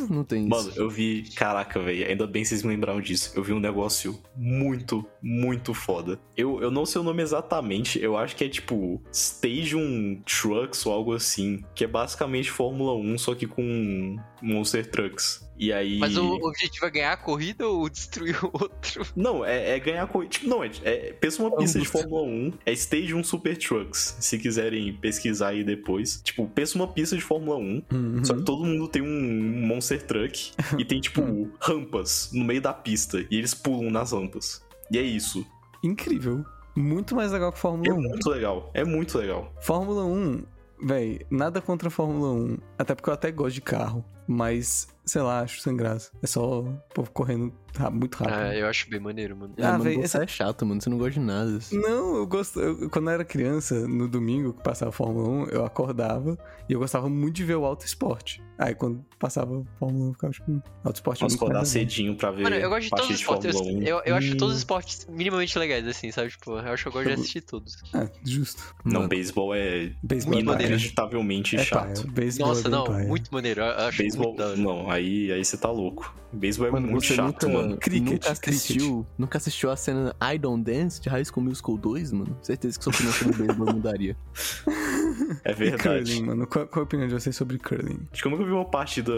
[0.08, 0.48] Não tem isso.
[0.48, 1.24] Mano, eu vi.
[1.34, 2.06] Caraca, velho.
[2.06, 3.32] Ainda bem que vocês me lembraram disso.
[3.34, 6.18] Eu vi um negócio muito, muito foda.
[6.36, 8.02] Eu, eu não sei o nome exatamente.
[8.02, 11.64] Eu acho que é tipo Station Trucks ou algo assim.
[11.74, 15.47] Que é basicamente Fórmula 1, só que com Monster Trucks.
[15.58, 15.98] E aí.
[15.98, 19.04] Mas o objetivo é ganhar a corrida ou destruir o outro?
[19.16, 20.30] Não, é, é ganhar corrida.
[20.30, 21.12] Tipo, não, é, é.
[21.12, 21.84] Pensa uma pista de.
[21.86, 22.52] Fórmula 1.
[22.64, 24.16] É Station Super Trucks.
[24.20, 26.20] Se quiserem pesquisar aí depois.
[26.22, 27.82] Tipo, pensa uma pista de Fórmula 1.
[27.92, 28.24] Uhum.
[28.24, 31.22] Só que todo mundo tem um Monster Truck e tem, tipo,
[31.60, 33.24] rampas no meio da pista.
[33.30, 34.62] E eles pulam nas rampas.
[34.90, 35.44] E é isso.
[35.82, 36.44] Incrível.
[36.76, 38.00] Muito mais legal que Fórmula É 1.
[38.00, 38.70] muito legal.
[38.72, 39.52] É muito legal.
[39.60, 40.44] Fórmula 1,
[40.82, 42.58] véi, nada contra a Fórmula 1.
[42.78, 44.04] Até porque eu até gosto de carro.
[44.26, 46.10] Mas, sei lá, acho sem graça.
[46.22, 47.52] É só o povo correndo
[47.90, 48.34] muito rápido.
[48.36, 49.54] Ah, eu acho bem maneiro, mano.
[49.58, 50.80] Ah, Ah, mano, véi, você essa- é chato, mano.
[50.80, 51.56] Você não gosta de nada.
[51.56, 51.78] assim.
[51.78, 52.60] Não, eu gosto.
[52.60, 56.36] eu- quando eu era criança, no domingo que passava Fórmula 1, eu acordava
[56.68, 58.42] e eu gostava muito de ver o auto esporte.
[58.58, 61.64] Aí quando passava Fórmula 1, eu ficava tipo, hum, auto esporte é Vamos muito acordar
[61.64, 63.44] cedinho pra ver Mano, eu gosto de todos os esportes.
[63.46, 63.82] Eu, Fórmula 1.
[63.86, 64.36] eu, eu acho Hum.
[64.36, 66.30] todos os esportes minimamente legais, assim, sabe?
[66.30, 67.76] Tipo, eu acho que eu gosto de assistir todos.
[67.94, 68.74] Ah, justo.
[68.84, 70.72] Não, Mano, beisebol é Beisebol é maneiro.
[70.72, 72.06] inacreditavelmente É chato.
[72.10, 73.06] Beisebol Nossa, é não, paia.
[73.06, 73.60] muito maneiro.
[73.60, 76.12] Eu acho Beisebol, não, aí, aí você tá louco.
[76.32, 77.67] Beisebol é Mano, muito chato, nunca, mano.
[77.76, 78.48] Cricket, nunca cricket.
[78.48, 82.36] assistiu, nunca assistiu a cena I Don't Dance de High School Musical 2, mano?
[82.42, 84.16] Certeza que sua opinião sobre beisebol mudaria.
[85.44, 85.82] É E verdade.
[86.12, 86.46] curling, mano.
[86.46, 88.00] Qual, qual a opinião de vocês sobre curling?
[88.12, 89.12] Acho que eu nunca vi uma partida.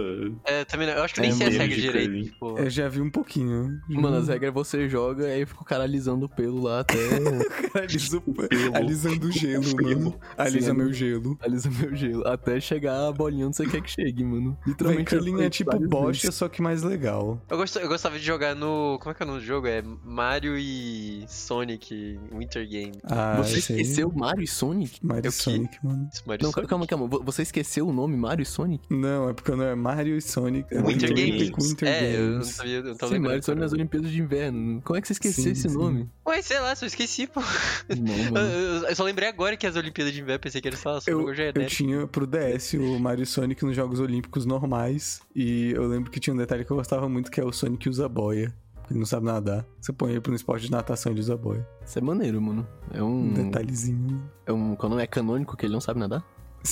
[0.44, 2.08] É, também não, eu acho que nem É sei as regras de direito.
[2.10, 2.24] curling.
[2.24, 3.80] Tipo, Eu já vi um pouquinho.
[3.88, 6.94] Mano, as regras você joga e aí fica o cara alisando o pelo lá até.
[7.80, 8.76] Alisa o- Pelo.
[8.76, 9.88] Alisando o gelo, Pelo.
[10.00, 10.20] mano.
[10.36, 11.38] Alisa Sim, meu gelo.
[11.42, 12.26] Alisa meu gelo.
[12.26, 14.52] Até chegar a bolinha onde você quer que chegue, mano.
[14.64, 15.16] Véi, Literalmente.
[15.16, 16.34] curling é tipo bocha, vezes.
[16.34, 17.40] só que mais legal.
[17.50, 18.98] eu, gosto, eu gostava de jogar no.
[19.00, 19.66] Como é que é o nome do jogo?
[19.66, 22.92] É Mario e Sonic Winter Game.
[23.04, 24.98] Ah, Você esqueceu Mario e Sonic?
[25.04, 26.08] Mario Eu e que- Sonic, mano.
[26.26, 26.68] Mario Não, Sonic.
[26.68, 27.06] calma, calma.
[27.06, 28.84] Vo- Você esqueceu o nome Mario e Sonic?
[28.90, 30.66] Não, é porque não é Mario e Sonic.
[30.74, 31.50] É Winter Winter Games.
[31.50, 31.68] Games.
[31.70, 32.46] Winter é, eu não Games.
[32.48, 33.18] sabia, eu não tava Sim.
[33.20, 34.80] Mario e Sonic nas Olimpíadas de Inverno.
[34.82, 35.74] Como é que você esqueceu Sim, esse sim.
[35.76, 36.08] nome?
[36.30, 37.40] Ué, sei lá, só esqueci, pô.
[37.88, 41.00] Não, Eu, eu- só lembrei agora que as Olimpíadas de Inverno, pensei que era só
[41.00, 41.12] sobre
[41.42, 45.20] Eu, eu tinha pro DS o Mario e Sonic nos Jogos Olímpicos normais.
[45.34, 47.88] E eu lembro que tinha um detalhe que eu gostava muito, que é o Sonic
[47.88, 48.54] usa boia.
[48.90, 49.64] Ele não sabe nadar.
[49.80, 51.66] Você põe ele pro esporte de natação, ele usa boia.
[51.84, 52.66] Isso é maneiro, mano.
[52.92, 53.32] É Um um.
[53.34, 54.28] detalhezinho.
[54.46, 54.74] É um.
[54.74, 56.20] Qual nome é canônico que ele não sabe nadar?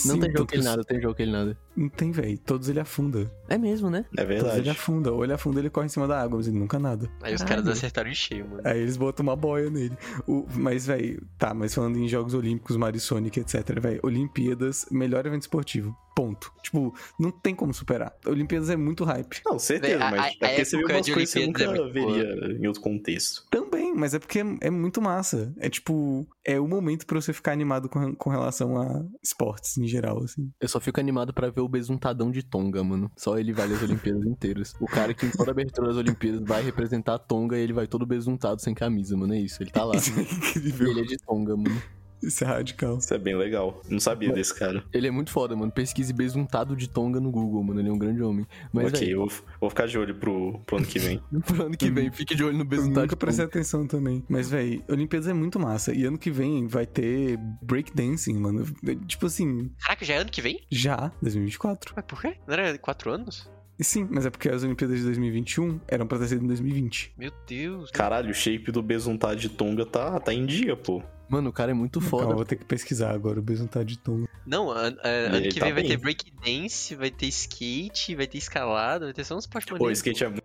[0.04, 1.56] Não Sim, tem jogo que ele nada, tem jogo que ele nada.
[1.78, 2.36] Não tem, velho.
[2.38, 3.30] Todos ele afunda.
[3.48, 4.04] É mesmo, né?
[4.16, 4.70] É Todos ele verdade.
[4.70, 5.12] afunda.
[5.12, 7.08] Ou ele afunda, ele corre em cima da água, mas ele nunca nada.
[7.22, 7.62] Aí os Caralho.
[7.64, 8.62] caras acertaram em cheio, mano.
[8.64, 9.96] Aí eles botam uma boia nele.
[10.26, 14.86] O- mas, velho, tá, mas falando em Jogos Olímpicos, Mario e Sonic, etc, velho, Olimpíadas,
[14.90, 15.96] melhor evento esportivo.
[16.16, 16.52] Ponto.
[16.64, 18.12] Tipo, não tem como superar.
[18.26, 19.40] Olimpíadas é muito hype.
[19.46, 21.90] Não, certeza, a- mas a- é porque você viu umas coisas que você nunca Olimpíadas
[21.90, 21.92] é
[22.32, 23.46] veria em outro contexto.
[23.48, 25.54] Também, mas é porque é, é muito massa.
[25.58, 29.86] É tipo, é o momento pra você ficar animado com, com relação a esportes em
[29.86, 30.50] geral, assim.
[30.60, 33.10] Eu só fico animado pra ver o besuntadão de Tonga, mano.
[33.16, 34.74] Só ele vale as Olimpíadas inteiras.
[34.80, 37.86] O cara que em toda abertura das Olimpíadas vai representar a Tonga e ele vai
[37.86, 39.34] todo besuntado sem camisa, mano.
[39.34, 39.96] É isso, ele tá lá.
[39.96, 40.88] Isso é incrível.
[40.88, 41.82] ele é de Tonga, mano.
[42.22, 42.98] Isso é radical.
[42.98, 43.82] Isso é bem legal.
[43.88, 44.84] Não sabia desse cara.
[44.92, 45.70] Ele é muito foda, mano.
[45.70, 47.80] Pesquise besuntado de Tonga no Google, mano.
[47.80, 48.46] Ele é um grande homem.
[48.72, 51.20] Mas, ok, velho, eu vou, vou ficar de olho pro, pro ano que vem.
[51.46, 54.24] pro ano que vem, fique de olho no Eu besuntado nunca de prestei atenção também.
[54.28, 55.94] Mas, véi, Olimpíadas é muito massa.
[55.94, 58.64] E ano que vem vai ter breakdancing, mano.
[59.06, 60.60] Tipo assim, Caraca, já é ano que vem?
[60.70, 61.92] já, 2024.
[61.96, 62.36] Mas por quê?
[62.46, 63.48] Não era quatro anos?
[63.80, 67.12] Sim, mas é porque as Olimpíadas de 2021 eram pra ter sido em 2020.
[67.16, 67.90] Meu Deus.
[67.92, 71.00] Caralho, o shape do besuntado de Tonga tá, tá em dia, pô.
[71.28, 72.34] Mano, o cara é muito Calma, foda.
[72.34, 74.28] vou ter que pesquisar agora o besuntado de Tonga.
[74.46, 75.90] Não, an- é, ano que tá vem vai bem.
[75.90, 80.24] ter breakdance, vai ter skate, vai ter escalada, vai ter só uns esportes Pô, skate
[80.24, 80.42] é muito.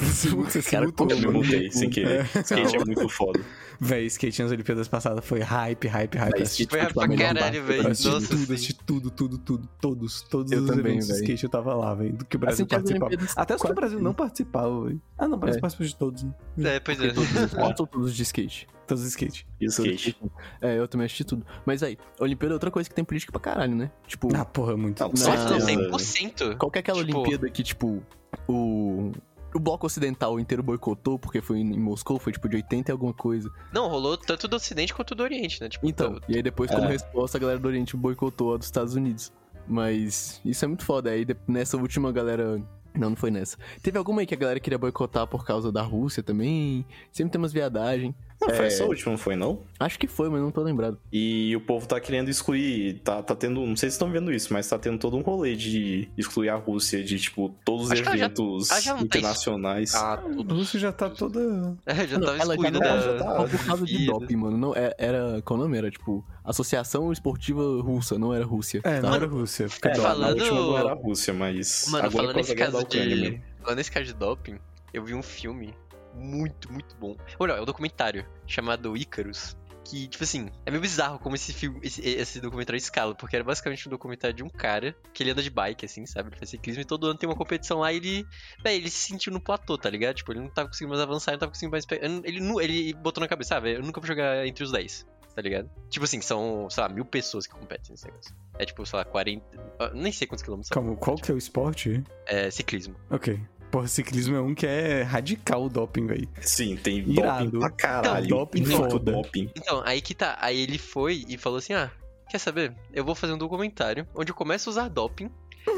[0.00, 2.20] Você se, você se Cara, mutou, Eu me Mano, mutei sem querer.
[2.34, 2.40] É.
[2.40, 3.40] Skate é muito foda.
[3.78, 6.32] Véi, skate nas Olimpíadas passadas foi hype, hype, hype.
[6.32, 7.82] Véi, skate Foi pra caralho, velho.
[7.82, 8.08] Eu assisti.
[8.10, 9.68] Nossa, tudo, assisti tudo, tudo, tudo.
[9.80, 11.20] Todos, todos Eu os também, eventos de véi.
[11.22, 12.12] skate eu tava lá, velho.
[12.14, 13.12] Do que o Brasil Assim participava.
[13.36, 15.00] Até os que o Brasil não participava, velho.
[15.18, 15.60] Ah, não, o Brasil É.
[15.60, 16.32] participa de todos, né?
[16.64, 17.12] É, pois é.
[17.12, 18.66] Todos ou todos de skate?
[18.86, 19.46] Todos os skate.
[19.60, 20.16] E skate.
[20.62, 21.44] É, eu também assisti tudo.
[21.66, 23.90] Mas aí, Olimpíada é outra coisa que tem política pra caralho, né?
[24.06, 25.00] Tipo, Ah, porra, muito.
[25.00, 25.66] Não, não, certeza.
[25.66, 26.56] 100%.
[26.56, 28.02] qual que é aquela tipo- Olimpíada que, tipo,
[28.48, 29.12] o.
[29.56, 33.14] O bloco ocidental inteiro boicotou porque foi em Moscou, foi tipo de 80 e alguma
[33.14, 33.50] coisa.
[33.72, 35.68] Não, rolou tanto do Ocidente quanto do Oriente, né?
[35.68, 36.88] Tipo, Então, e aí depois, como É.
[36.88, 39.32] resposta, a galera do Oriente boicotou a dos Estados Unidos.
[39.66, 41.10] Mas isso é muito foda.
[41.10, 42.62] Aí nessa última galera.
[42.94, 43.56] Não, não foi nessa.
[43.82, 46.86] Teve alguma aí que a galera queria boicotar por causa da Rússia também.
[47.10, 48.14] Sempre tem umas viadagens.
[48.40, 48.68] Não, foi É.
[48.68, 49.60] essa última, não foi não?
[49.80, 50.98] Acho que foi, mas não tô lembrado.
[51.12, 54.52] E o povo tá querendo excluir, tá, tá tendo, não sei se estão vendo isso,
[54.52, 58.02] mas tá tendo todo um rolê de excluir a Rússia de, tipo, todos os Acho
[58.02, 59.94] que ela já- eventos ela já internacionais.
[59.94, 60.52] Ah, A.
[60.52, 61.76] Rússia já tá toda.
[61.86, 63.00] É, já Não, tava ela já excluída não- da...
[63.00, 64.56] já tá- Só por causa de doping, mano.
[64.58, 65.40] Não, é- era.
[65.42, 65.76] Qual o nome?
[65.78, 66.24] Era tipo.
[66.44, 68.80] Associação Esportiva Russa, não era Rússia.
[68.84, 69.16] É, não Tá?
[69.16, 69.66] era Rússia.
[69.82, 70.02] É, dó.
[70.02, 72.88] falando- na última não era a Rússia, mas Mano, agora falando por causa nesse caso
[72.88, 73.40] de...
[73.62, 74.58] Falando nesse caso de doping,
[74.94, 75.74] eu vi um filme
[76.16, 77.16] muito, muito bom.
[77.38, 79.56] Ou não, é um documentário chamado Icarus.
[79.88, 83.44] Que, tipo assim, é meio bizarro como esse filme, esse, esse documentário escala, porque era
[83.44, 86.28] basicamente um documentário de um cara que ele anda de bike, assim, sabe?
[86.30, 88.26] Ele faz ciclismo e todo ano tem uma competição lá e ele.
[88.64, 90.16] Véi, ele se sentiu no platô, tá ligado?
[90.16, 91.84] Tipo, ele não tava conseguindo mais avançar, ele não tava conseguindo mais.
[92.24, 95.06] Ele, nu- ele botou na cabeça, ah, velho, eu nunca vou jogar entre os 10,
[95.36, 95.70] tá ligado?
[95.88, 98.34] Tipo assim, são, sei lá, mil pessoas que competem nesse negócio.
[98.58, 99.44] É tipo, sei lá, 40.
[99.78, 100.68] ah, Nem sei quantos quilômetros.
[100.70, 102.02] Calma, qual que é o esporte?
[102.26, 102.96] É ciclismo.
[103.08, 103.38] Ok.
[103.70, 106.28] Porra, ciclismo é um que é radical o doping, velho.
[106.40, 107.44] Sim, tem Irado.
[107.44, 108.26] doping pra caralho.
[108.26, 109.12] Então, doping muito foda.
[109.12, 109.50] doping.
[109.56, 110.36] Então, aí que tá.
[110.40, 111.90] Aí ele foi e falou assim: ah,
[112.28, 112.74] quer saber?
[112.92, 115.30] Eu vou fazer um documentário onde eu começo a usar doping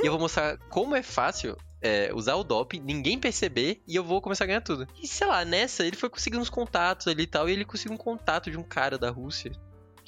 [0.03, 4.05] e eu vou mostrar como é fácil é, usar o doping, ninguém perceber e eu
[4.05, 4.87] vou começar a ganhar tudo.
[5.03, 7.95] E sei lá, nessa ele foi conseguindo uns contatos ali e tal, e ele conseguiu
[7.95, 9.53] um contato de um cara da Rússia.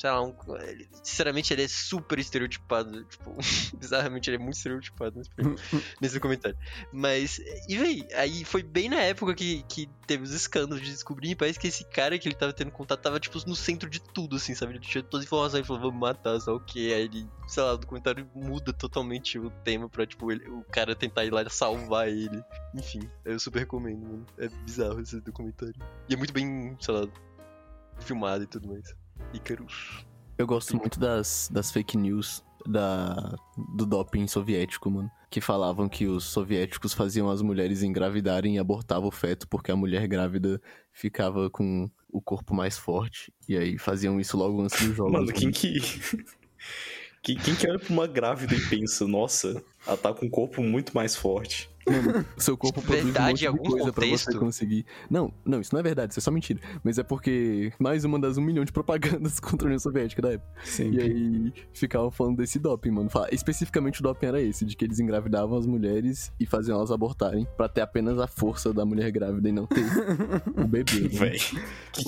[0.00, 3.04] Sei lá, um, ele- sinceramente ele é super estereotipado.
[3.04, 3.36] Tipo,
[3.78, 5.30] bizarramente ele é muito estereotipado nesse,
[6.00, 6.56] nesse documentário.
[6.90, 11.36] Mas, e véi, aí foi bem na época que, que teve os escândalos de descobrir.
[11.36, 14.36] Parece que esse cara que ele tava tendo contato tava, tipo, no centro de tudo,
[14.36, 14.72] assim, sabe?
[14.72, 16.92] Ele tinha todas as informações e falou, vamos matar, só o quê?
[16.94, 20.96] Aí ele, sei lá, o documentário muda totalmente o tema pra, tipo, ele- o cara
[20.96, 22.42] tentar ir lá salvar ele.
[22.74, 24.26] Enfim, eu super recomendo, mano.
[24.38, 25.74] É bizarro esse documentário.
[26.08, 27.06] E é muito bem, sei lá,
[28.00, 28.94] filmado e tudo mais.
[29.32, 30.04] Icarus.
[30.38, 33.36] Eu gosto muito das, das fake news da,
[33.76, 35.10] do doping soviético, mano.
[35.30, 39.76] Que falavam que os soviéticos faziam as mulheres engravidarem e abortavam o feto porque a
[39.76, 40.60] mulher grávida
[40.92, 43.32] ficava com o corpo mais forte.
[43.48, 45.12] E aí faziam isso logo antes dos jogos.
[45.12, 45.78] Mano, quem que.
[47.22, 50.62] Quem, quem que olha pra uma grávida e pensa, nossa, ela tá com um corpo
[50.62, 51.68] muito mais forte.
[51.86, 54.38] Mano, seu corpo produz Verdade, um monte de coisa pra você contexto.
[54.38, 54.86] conseguir.
[55.10, 56.60] Não, não, isso não é verdade, isso é só mentira.
[56.84, 60.32] Mas é porque mais uma das um milhão de propagandas contra a União Soviética da
[60.32, 60.50] época.
[60.64, 60.90] Sim.
[60.92, 63.08] E aí ficavam falando desse doping, mano.
[63.10, 66.90] Fala- Especificamente o doping era esse, de que eles engravidavam as mulheres e faziam elas
[66.90, 69.84] abortarem pra ter apenas a força da mulher grávida e não ter
[70.56, 71.00] o bebê.
[71.00, 71.08] né?
[71.08, 71.38] Véi.
[71.92, 72.02] Que.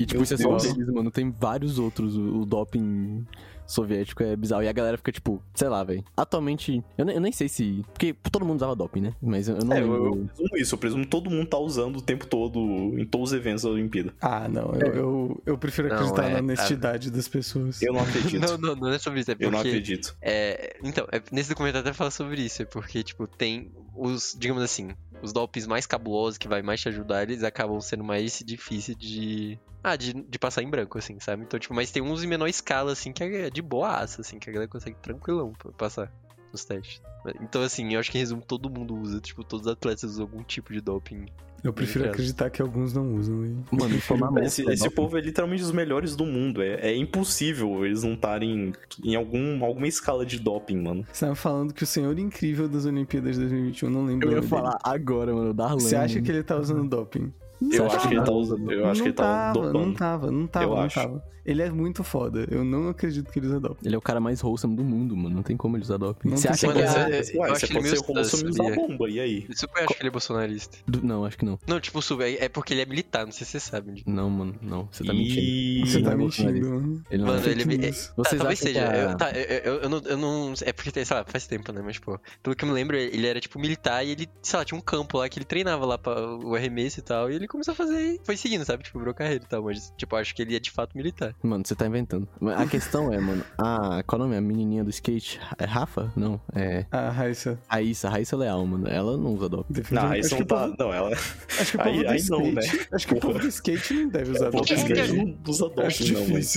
[0.00, 1.10] E tipo, Meu isso é só um deles, mano.
[1.10, 2.16] Tem vários outros.
[2.16, 3.24] O, o doping
[3.66, 4.62] soviético é bizarro.
[4.62, 6.04] E a galera fica tipo, sei lá, velho.
[6.16, 7.84] Atualmente, eu, nem- eu nem sei se.
[7.92, 9.12] Porque todo mundo usava doping, né?
[9.22, 10.06] Mas eu, eu não É, eu, lembro.
[10.20, 12.58] eu presumo isso, eu presumo que todo mundo tá usando o tempo todo
[12.98, 14.14] em todos os eventos da Olimpíada.
[14.20, 14.74] Ah, não.
[14.74, 17.80] Eu, eu, eu prefiro Não, acreditar é- na honestidade das pessoas.
[17.82, 18.40] Eu não acredito.
[18.44, 19.46] Não, não, não é sobre isso, é porque...
[19.46, 20.14] eu não acredito.
[20.20, 24.62] É, então, é- nesse documentário até fala sobre isso, é porque, tipo, tem os, digamos
[24.62, 24.90] assim,
[25.24, 29.58] os dopes mais cabulosos que vai mais te ajudar, eles acabam sendo mais difíceis de.
[29.82, 31.42] Ah, de, de passar em branco, assim, sabe?
[31.42, 34.48] Então, tipo, mas tem uns em menor escala, assim, que é de boaça, assim, que
[34.48, 36.10] a galera consegue tranquilão passar
[36.54, 37.02] nos testes.
[37.40, 40.24] Então, assim, eu acho que em resumo todo mundo usa, tipo, todos os atletas usam
[40.24, 41.26] algum tipo de doping.
[41.62, 43.42] Eu prefiro acreditar que alguns não usam.
[43.42, 43.64] hein?
[43.72, 43.96] Mano,
[44.44, 44.94] Esse, esse doping.
[44.94, 46.60] povo é literalmente os melhores do mundo.
[46.62, 51.06] É, é impossível eles não estarem em algum, alguma escala de doping, mano.
[51.10, 54.42] Você tava falando que o senhor incrível das Olimpíadas de 2021, não lembro Eu ia
[54.42, 55.80] falar agora, mano, o Darlan.
[55.80, 56.26] Você acha mano.
[56.26, 57.32] que ele tá usando doping?
[57.72, 58.70] Eu acho que ele tá usando.
[58.72, 59.72] Eu acho que ele tá tava, dopando.
[59.86, 60.94] não tava, não tava, Eu não acho.
[60.94, 61.34] tava.
[61.44, 62.46] Ele é muito foda.
[62.50, 63.86] Eu não acredito que ele usa doping.
[63.86, 65.36] Ele é o cara mais wholesome do mundo, mano.
[65.36, 65.98] Não tem como ele usar.
[65.98, 69.20] Não Você acha que Mano, é- Ué, eu você acho ele meio e bomba, e
[69.20, 69.46] aí?
[69.46, 70.78] Eu super acho que ele é bolsonarista.
[71.02, 71.58] Não, acho que não.
[71.66, 74.02] Não, tipo, é é porque ele é militar, não sei se você sabe.
[74.06, 74.88] Não, mano, não.
[74.90, 75.86] Você tá mentindo.
[75.86, 77.02] Você tá é mentindo, mano.
[77.10, 77.42] Ele não Mano, é.
[77.42, 77.92] Fake ele-.
[77.92, 79.14] Tá, Vocês talvez acham que seja.
[79.16, 80.54] tá, eu, não, eu não.
[80.64, 81.82] É porque, sei lá, faz tempo, né?
[81.84, 84.64] Mas, pô, pelo que eu me lembro, ele era, tipo, militar e ele, sei lá,
[84.64, 87.30] tinha um campo lá que ele treinava lá pra o arremesso e tal.
[87.30, 88.82] E ele começou a fazer e foi seguindo, sabe?
[88.84, 89.62] Tipo, virou carreira e tal.
[89.64, 91.34] Mas, tipo, acho que ele é de fato militar.
[91.42, 92.28] Mano, você tá inventando.
[92.56, 94.02] A questão é, mano, a.
[94.06, 94.36] Qual é o nome?
[94.36, 95.40] A menininha do skate?
[95.58, 96.12] É Rafa?
[96.16, 96.86] Não, é.
[96.90, 98.88] A Raíssa, Raíssa, Raíssa Leal, mano.
[98.88, 99.82] Ela não usa doping.
[99.90, 100.74] Não, acho, não tá.
[100.78, 101.10] Não, ela.
[101.12, 102.76] acho que o Aí- povo do aí não, skate.
[102.78, 102.86] né?
[102.92, 105.06] Acho que o povo do skate não deve usar O povo do É, skate é,
[105.12, 106.54] não usa Acho doping, não, mas.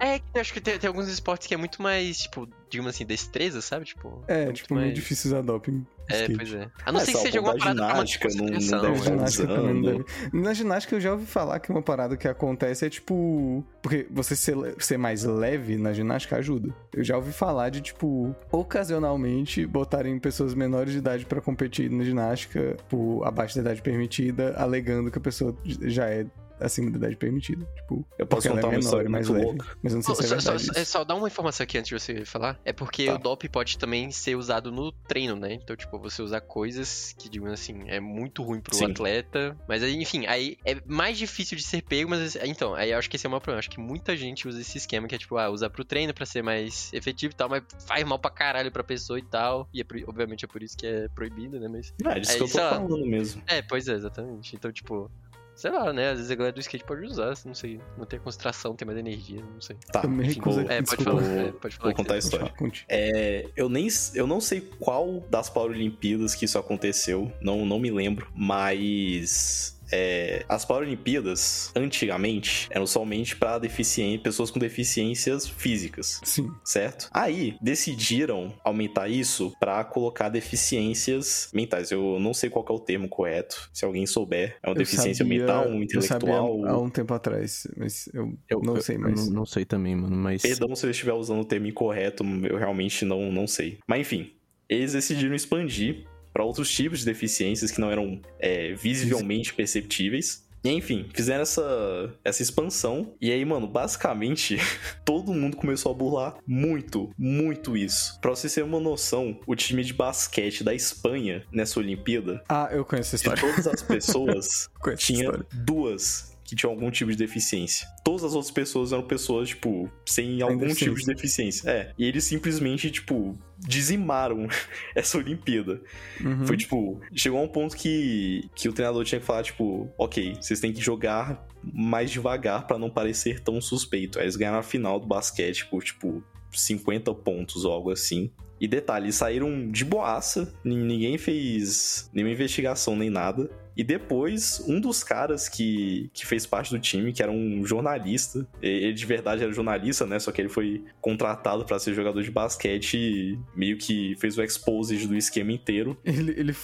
[0.00, 3.60] É, acho que tem, tem alguns esportes que é muito mais, tipo, digamos assim, destreza,
[3.60, 3.84] sabe?
[3.84, 4.22] Tipo.
[4.26, 5.86] É, muito tipo, meio difícil usar doping.
[6.08, 6.36] É, skate.
[6.36, 6.70] pois é.
[6.84, 8.82] A não É, ser que seja alguma da parada pra manter ginástica, não- não concentração,
[8.82, 9.02] deve é.
[9.02, 10.04] ginástica também deve.
[10.32, 13.64] Na ginástica eu já ouvi falar que uma parada que acontece é tipo.
[13.82, 16.72] Porque você ser, ser mais leve na ginástica ajuda.
[16.94, 22.04] Eu já ouvi falar de, tipo, ocasionalmente botarem pessoas menores de idade pra competir na
[22.04, 26.26] ginástica, por abaixo da idade permitida, alegando que a pessoa já é
[26.60, 27.66] acima da idade permitida.
[27.76, 29.44] Tipo, Eu posso porque ela contar é uma menor, história é mais leve.
[29.44, 29.66] louca.
[29.82, 30.64] Mas eu não sei Só, se é só- verdade.
[30.66, 30.90] só- é isso.
[30.92, 32.58] só dar uma informação aqui antes de você falar.
[32.64, 33.14] É porque Tá.
[33.14, 35.52] o DOP pode também ser usado no treino, né?
[35.54, 38.86] Então, tipo, você usar coisas que, digamos assim, é muito ruim pro Sim.
[38.90, 39.56] atleta.
[39.68, 43.08] Mas aí, enfim, aí é mais difícil de ser pego, mas então, aí eu acho
[43.10, 43.58] que esse é o maior problema.
[43.58, 46.26] Acho que muita gente usa esse esquema que é tipo, ah, usar pro treino pra
[46.26, 49.68] ser mais efetivo e tal, mas faz mal pra caralho pra pessoa e tal.
[49.72, 51.68] E é obviamente é por isso que é proibido, né?
[51.68, 51.92] Mas.
[52.02, 52.70] Não, é disso Aí, que eu tô lá.
[52.70, 53.42] falando mesmo.
[53.46, 54.54] É, pois é, exatamente.
[54.56, 55.10] Então, tipo.
[55.56, 56.10] Sei lá, né?
[56.10, 57.80] Às vezes a galera do skate pode usar, não sei.
[57.96, 59.74] Não tem concentração, tem mais energia, não sei.
[59.90, 61.22] Tá, Eu me recuso É, pode falar.
[61.22, 62.52] É, pode falar vou contar a história.
[62.88, 67.90] É, eu nem eu não sei qual das Paralimpíadas que isso aconteceu, não, não me
[67.90, 76.20] lembro, mas é, as Paralimpíadas antigamente eram somente para deficientes, pessoas com deficiências físicas.
[76.24, 76.50] Sim.
[76.64, 77.08] Certo?
[77.12, 81.90] Aí decidiram aumentar isso pra colocar deficiências mentais.
[81.90, 83.68] Eu não sei qual que é o termo correto.
[83.72, 86.20] Se alguém souber, é uma Eu deficiência sabia- mental, um Eu intelectual.
[86.20, 89.26] sabia há um tempo atrás, mas eu, Eu não eu- sei eu mais.
[89.28, 90.42] não, não sei também, mano, mas.
[90.42, 93.78] Perdão se eu estiver usando o termo incorreto, eu realmente não, não sei.
[93.86, 94.32] Mas enfim,
[94.68, 100.44] eles decidiram expandir para outros tipos de deficiências que não eram é, visivelmente perceptíveis.
[100.62, 103.14] E enfim, fizeram essa, essa expansão.
[103.18, 104.58] E aí, mano, basicamente,
[105.02, 108.20] todo mundo começou a burlar muito, muito isso.
[108.20, 112.84] Pra você ter uma noção, o time de basquete da Espanha nessa Olimpíada, Ah, eu
[112.84, 113.54] conheço essa de história.
[113.54, 114.68] todas as pessoas,
[114.98, 117.88] tinha duas que tinham algum tipo de deficiência.
[118.04, 121.68] Todas as outras pessoas eram pessoas, tipo, sem algum tipo de deficiência.
[121.68, 121.92] É.
[121.98, 124.46] E eles simplesmente, tipo, dizimaram
[124.94, 125.82] essa Olimpíada.
[126.20, 126.46] Uhum.
[126.46, 130.36] Foi tipo, chegou a um ponto que, que o treinador tinha que falar, tipo, ok,
[130.40, 134.18] vocês têm que jogar mais devagar pra não parecer tão suspeito.
[134.18, 138.30] Aí eles ganharam a final do basquete por, tipo, 50 pontos ou algo assim.
[138.60, 143.50] E detalhe, saíram de boaça, nin- ninguém fez nenhuma investigação nem nada.
[143.76, 148.48] E depois, um dos caras que, que fez parte do time, que era um jornalista,
[148.62, 150.18] ele de verdade era jornalista, né?
[150.18, 154.42] Só que ele foi contratado pra ser jogador de basquete e meio que fez o
[154.42, 155.94] exposed do esquema inteiro.
[156.02, 156.56] Ele, ele,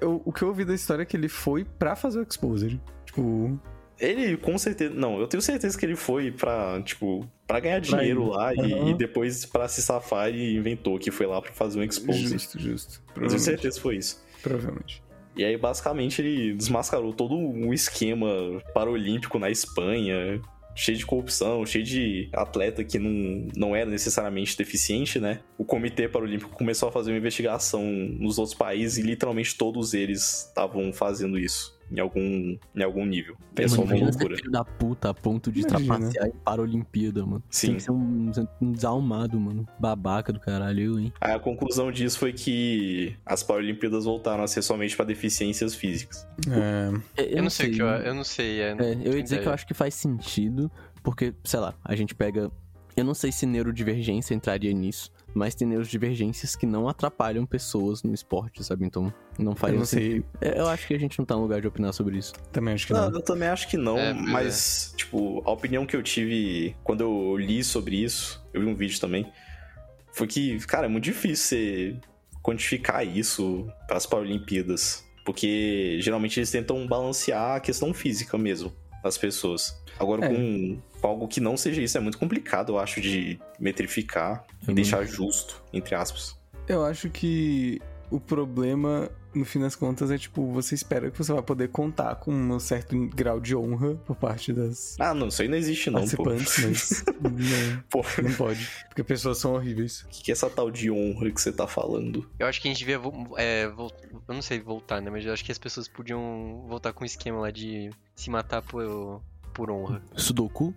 [0.00, 2.80] eu- o que eu ouvi da história é que ele foi pra fazer o Exposed.
[3.04, 3.56] Tipo,
[3.98, 4.94] Ele, com certeza.
[4.94, 8.28] Não, eu tenho certeza que ele foi pra, tipo, pra ganhar dinheiro ir.
[8.28, 8.90] lá e, Aham.
[8.90, 12.28] e depois pra se safar e inventou que foi lá pra fazer um expose.
[12.28, 13.02] justo, justo.
[13.16, 14.22] Eu tenho certeza que foi isso.
[14.42, 15.02] Provavelmente.
[15.36, 18.26] E aí, basicamente, ele desmascarou todo um esquema
[18.72, 20.40] paralímpico na Espanha,
[20.74, 25.40] cheio de corrupção, cheio de atleta que não, não era necessariamente deficiente, né?
[25.58, 30.46] O Comitê Paralímpico começou a fazer uma investigação nos outros países e literalmente todos eles
[30.48, 31.75] estavam fazendo isso.
[31.90, 32.20] Em algum,
[32.74, 33.36] em algum nível.
[33.54, 34.36] É só uma loucura.
[34.36, 35.86] filho da puta a ponto de Imagina.
[35.98, 37.42] trapacear em Paralimpíada, mano.
[37.48, 37.68] Sim.
[37.68, 39.68] Tem que ser um, um desalmado, mano.
[39.78, 41.12] Babaca do caralho, eu, hein?
[41.20, 46.26] Aí a conclusão disso foi que as Paralimpíadas voltaram a ser somente para deficiências físicas.
[46.50, 48.04] É, Eu, não sei o que eu, mano.
[48.04, 48.60] eu não sei.
[48.60, 49.54] É, É, eu ia dizer que eu ideia.
[49.54, 50.70] acho que faz sentido,
[51.04, 52.50] porque, sei lá, a gente pega.
[52.96, 58.12] Eu não sei se neurodivergência entraria nisso, mas tem neurodivergências que não atrapalham pessoas no
[58.14, 58.86] esporte, sabe?
[58.86, 60.24] Então, não faz eu não sentido.
[60.40, 60.50] sei.
[60.50, 62.32] É, Eu acho que a gente não tá no lugar de opinar sobre isso.
[62.50, 63.18] Também acho que Não, não.
[63.18, 67.36] eu também acho que não, É, mas, tipo, a opinião que eu tive quando eu
[67.36, 69.30] li sobre isso, eu vi um vídeo também,
[70.12, 71.96] foi que, cara, é muito difícil você
[72.42, 75.04] quantificar isso para as Paralimpíadas.
[75.24, 78.72] Porque geralmente eles tentam balancear a questão física mesmo
[79.06, 79.80] das pessoas.
[79.98, 80.28] Agora, É.
[80.28, 85.04] com, algo que não seja isso, é muito complicado, eu acho, de metrificar e deixar
[85.04, 86.36] justo, entre aspas.
[86.68, 91.32] Eu acho que o problema, no fim das contas, é tipo, você espera que você
[91.32, 95.42] vai poder contar com um certo grau de honra por parte das Ah, não, isso
[95.42, 96.24] aí não existe não, pô.
[96.24, 98.68] participantes, mas não, Pô, não pode.
[98.88, 100.02] Porque pessoas são horríveis.
[100.02, 102.28] o que que é essa tal de honra que você tá falando?
[102.38, 103.00] Eu acho que a gente devia.
[103.36, 103.90] É, eu
[104.34, 105.10] não sei voltar, né?
[105.10, 108.62] Mas eu acho que as pessoas podiam voltar com o esquema lá de se matar
[108.62, 109.20] por,
[109.54, 110.02] por honra.
[110.16, 110.74] Sudoku?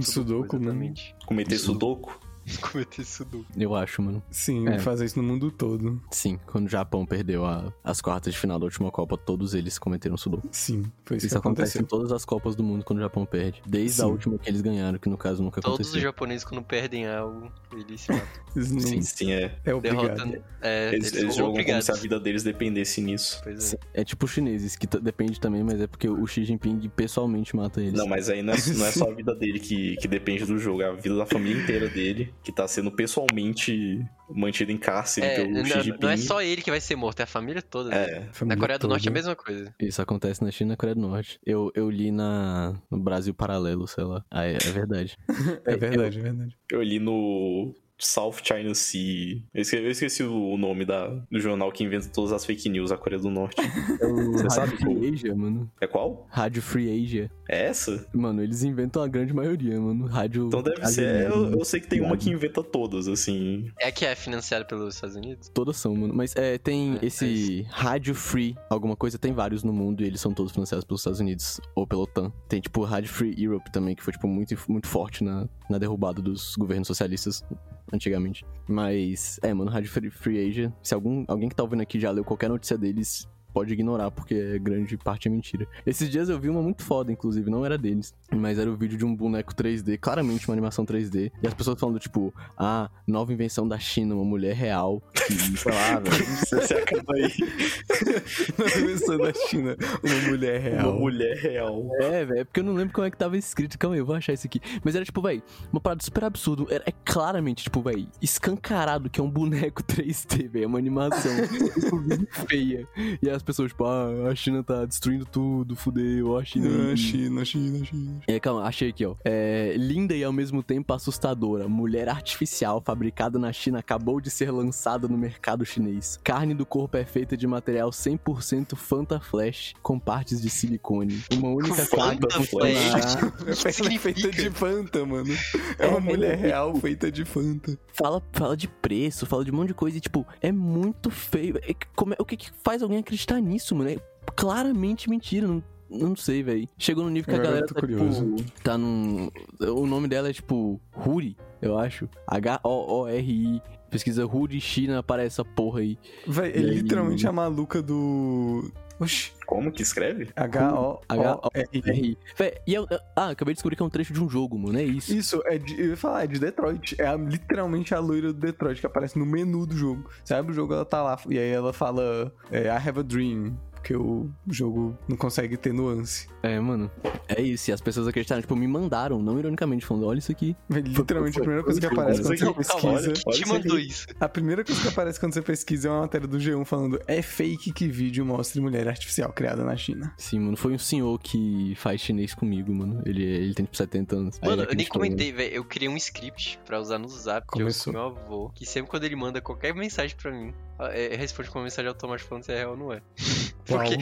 [0.00, 0.66] Sudoku, mano.
[0.68, 1.14] Exatamente.
[1.26, 2.20] Cometer sudoku?
[2.72, 3.44] Cometer sudoku.
[3.56, 4.22] Eu acho, mano.
[4.30, 4.78] Sim, É.
[4.78, 6.00] fazer isso no mundo todo.
[6.10, 9.78] Sim, quando o Japão perdeu a- as quartas de final da última Copa, todos eles
[9.78, 10.48] cometeram Sudoku.
[10.50, 11.82] Sim, foi isso, Isso que acontece aconteceu.
[11.82, 13.62] em todas as Copas do Mundo quando o Japão perde.
[13.66, 14.10] Desde a Sim.
[14.10, 16.00] última que eles ganharam, que no caso nunca Todos os aconteceu.
[16.02, 18.28] japoneses, quando perdem algo, eles se matam.
[18.56, 19.02] Eles não- Sim.
[19.02, 19.56] Sim, é.
[19.64, 20.42] É obrigado.
[20.60, 21.86] É, Eles, eles, eles jogam obrigados.
[21.86, 23.40] como se a vida deles dependesse nisso.
[23.44, 23.60] Pois é.
[23.60, 27.54] Sim, É tipo os chineses, que depende também, mas é porque o Xi Jinping pessoalmente
[27.54, 27.92] mata eles.
[27.92, 30.58] Não, mas aí não é, não é só a vida dele que, que depende do
[30.58, 35.26] jogo, é a vida da família inteira dele, que tá sendo pessoalmente mantido em cárcere
[35.26, 35.98] É, pelo Xi não, Jinping.
[36.02, 37.90] não é só ele que vai ser morto, é a família toda.
[37.90, 38.04] né?
[38.04, 39.74] É, Na Família Coreia do Norte é a mesma coisa.
[39.80, 41.38] Isso acontece na China e na Coreia do Norte.
[41.44, 44.24] Eu, eu li na, no Brasil Paralelo, sei lá.
[44.30, 45.16] Ah, é, é verdade.
[45.66, 46.56] É verdade, é verdade.
[46.72, 49.42] eu li no South China Sea.
[49.54, 52.90] Eu esqueci, eu esqueci o nome da, do jornal que inventa todas as fake news
[52.90, 53.56] da Coreia do Norte.
[54.00, 55.12] É o Você Rádio sabe Free qual?
[55.12, 55.70] Asia, mano.
[55.80, 56.26] É qual?
[56.30, 57.30] Rádio Free Asia.
[57.48, 58.06] É essa?
[58.14, 60.06] Mano, eles inventam a grande maioria, mano.
[60.06, 60.46] Rádio.
[60.46, 61.30] Então deve Rádio ser.
[61.30, 63.70] Eu, Livre, eu sei que tem uma que inventa todas, assim.
[63.80, 65.48] É que é financiada pelos Estados Unidos?
[65.52, 66.14] Todas são, mano.
[66.14, 70.20] Mas é, tem É, esse Rádio Free, alguma coisa, tem vários no mundo e eles
[70.20, 72.30] são todos financiados pelos Estados Unidos ou pela OTAN.
[72.48, 76.20] Tem, tipo, Rádio Free Europe também, que foi, tipo, muito, muito forte na, na derrubada
[76.22, 77.44] dos governos socialistas
[77.92, 78.44] antigamente.
[78.68, 82.10] Mas, é, mano, Rádio Free, Free Asia, se algum, alguém que tá ouvindo aqui já
[82.10, 85.66] leu qualquer notícia deles, pode ignorar, porque é grande parte é mentira.
[85.86, 88.98] Esses dias eu vi uma muito foda, inclusive, não era deles, mas era o vídeo
[88.98, 93.32] de um boneco 3D, claramente uma animação 3D, e as pessoas falando, tipo, ah, nova
[93.32, 96.26] invenção da China, uma mulher real, que, sei lá, velho.
[96.46, 97.28] Você acaba aí.
[98.58, 100.90] Na invenção da China, uma mulher real.
[100.90, 101.90] Uma mulher real.
[102.00, 103.78] É, velho, é porque eu não lembro como é que tava escrito.
[103.78, 104.60] Calma aí, eu vou achar isso aqui.
[104.84, 105.42] Mas era tipo, velho,
[105.72, 106.64] uma parada super absurda.
[106.72, 110.64] Era, é claramente, tipo, velho, escancarado que é um boneco 3D, velho.
[110.64, 112.86] É uma animação inclusive feia.
[113.22, 116.68] E as as pessoas, tipo, ah, a China tá destruindo tudo, fudeu, a China.
[116.92, 118.20] Ah, China, China, China.
[118.26, 119.14] É, calma, achei aqui, ó.
[119.24, 121.68] É, linda e ao mesmo tempo assustadora.
[121.68, 126.18] Mulher artificial fabricada na China acabou de ser lançada no mercado chinês.
[126.22, 131.22] Carne do corpo é feita de material 100% Fanta Flash com partes de silicone.
[131.34, 132.48] Uma única Fanta carga Flash?
[132.50, 133.32] funcionará.
[133.88, 135.32] É feita de Fanta, mano.
[135.78, 137.78] É uma mulher real feita de Fanta.
[137.92, 141.58] Fala, fala de preço, fala de um monte de coisa e, tipo, é muito feio.
[141.62, 143.90] É como é- o que, que faz alguém acreditar nisso, mano?
[143.90, 143.96] É
[144.36, 145.46] claramente mentira.
[145.46, 146.68] Não, não sei, velho.
[146.78, 148.34] Chegou no nível que a galera tá, curioso.
[148.36, 149.30] tipo, tá num.
[149.60, 152.08] O nome dela é tipo Huri, eu acho.
[152.26, 153.62] H-O-O-R-I.
[153.90, 155.98] Pesquisa Huri China, aparece essa porra aí.
[156.26, 156.70] Véi, é E aí?
[156.82, 158.70] literalmente a maluca do.
[159.00, 159.32] Oxi.
[159.46, 160.28] Como que escreve?
[160.36, 161.18] H-O-R-I.
[161.20, 162.18] H-O-R-I.
[162.36, 162.86] Véi, e eu,
[163.16, 164.78] ah, acabei de descobrir que é um trecho de um jogo, mano.
[164.78, 165.14] É isso.
[165.14, 167.00] Isso, é de, eu ia falar, é de Detroit.
[167.00, 170.08] É a- literalmente a loira do Detroit que aparece no menu do jogo.
[170.22, 171.18] Você abre o jogo, ela tá lá.
[171.28, 173.56] E aí ela fala, é, I have a dream.
[173.78, 176.28] Porque o jogo não consegue ter nuance.
[176.42, 176.90] É, mano.
[177.28, 177.70] É isso.
[177.70, 180.56] E as pessoas acreditaram, tipo, me mandaram, não ironicamente, falando: olha isso aqui.
[180.68, 183.12] Literalmente, foi- a primeira coisa que aparece quando você pesquisa.
[183.32, 184.06] te mandou isso?
[184.20, 187.22] A primeira coisa que aparece quando você pesquisa é uma matéria do G1 falando é
[187.22, 190.12] fake que vídeo mostre mulher artificial criada na China.
[190.16, 190.56] Sim, mano.
[190.56, 193.00] Foi um senhor que faz chinês comigo, mano.
[193.06, 194.40] Ele, ele tem tipo 70 anos.
[194.40, 195.54] Mano, eu nem comentei, velho.
[195.54, 197.92] Eu criei um script pra usar no zap que eu Começou.
[197.92, 198.50] meu avô.
[198.54, 200.52] Que sempre quando ele manda qualquer mensagem pra mim,
[200.86, 203.02] é, responde com uma mensagem automática falando se é real ou não é.
[203.66, 203.96] Porque.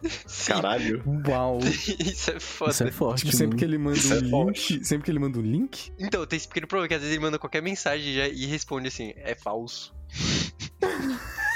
[0.26, 1.02] Sim, Caralho.
[1.28, 1.58] Uau!
[2.00, 2.70] isso é foda.
[2.70, 4.84] Isso é forte, Tipo, sempre que ele manda Isso é um link, forte.
[4.84, 7.22] sempre que ele manda um link, Então, tem esse pequeno problema que às vezes ele
[7.22, 9.94] manda qualquer mensagem já, e responde assim, é falso.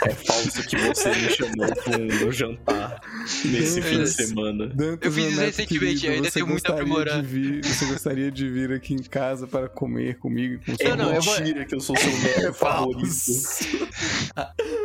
[0.04, 3.00] É falso que você me chamou pra um jantar
[3.44, 4.66] nesse fim de semana.
[4.66, 7.22] Dantas, Eu fiz meu isso recentemente, querido, eu ainda tenho muito a aprimorar.
[7.22, 10.96] vir, Você gostaria de vir aqui em casa para comer comigo e com É Eu
[10.96, 13.08] não, eu vou- mentira que eu sou seu neto favorito.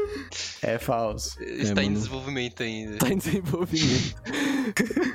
[0.61, 1.41] É falso.
[1.41, 1.97] Está em mano.
[1.97, 2.97] desenvolvimento ainda.
[2.97, 4.15] Tá em desenvolvimento.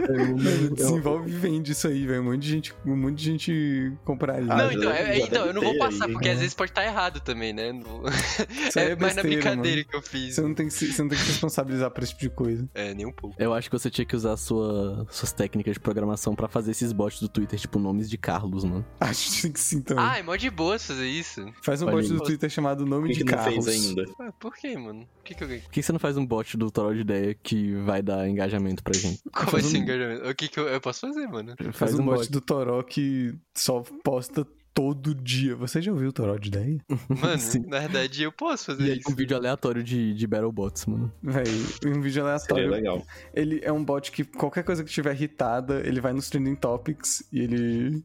[0.08, 2.22] Mano, desenvolve e vende isso aí, velho.
[2.22, 4.52] Um monte de gente, um monte de gente compraria.
[4.52, 6.34] Ah, Não, já- então, é- então, eu não vou passar, aí, porque né?
[6.34, 7.72] às vezes pode estar errado também, né?
[7.72, 8.04] Não vou-
[8.68, 9.88] Isso aí É, mais na brincadeira mano.
[9.88, 10.34] que eu fiz.
[10.34, 12.30] Você não, tem que se, você não tem que se responsabilizar por esse tipo de
[12.30, 12.68] coisa.
[12.74, 13.36] É, nem um pouco.
[13.38, 16.92] Eu acho que você tinha que usar sua, suas técnicas de programação pra fazer esses
[16.92, 18.84] bots do Twitter, tipo nomes de Carlos, mano.
[19.00, 20.04] Acho que sim também.
[20.04, 21.44] Ah, é mó de boa fazer isso.
[21.62, 22.18] Faz um olha bot aí.
[22.18, 23.64] do Twitter chamado Nome de que não Carlos.
[23.64, 24.04] fez ainda?
[24.20, 24.83] Ué, por que, mano?
[24.92, 25.44] Por que que?
[25.46, 28.82] Por que você não faz um bot do Toró de Ideia que vai dar engajamento
[28.82, 29.20] pra gente?
[29.32, 30.28] Qual vai Faz ser o um- engajamento?
[30.28, 31.54] O que que eu, eu posso fazer, mano?
[31.72, 35.54] Faz um bot do Toró que só posta todo dia.
[35.56, 36.78] Você já ouviu o Toró de ideia?
[37.08, 37.60] Mano, Sim.
[37.66, 39.10] na verdade eu posso fazer E aí, isso.
[39.10, 41.12] um vídeo aleatório de, de Battlebots, mano.
[41.22, 41.44] Véi,
[41.86, 42.70] um vídeo Seria aleatório.
[42.70, 43.06] legal.
[43.32, 47.22] Ele é um bot que qualquer coisa que estiver irritada, ele vai nos trending topics
[47.32, 48.04] e ele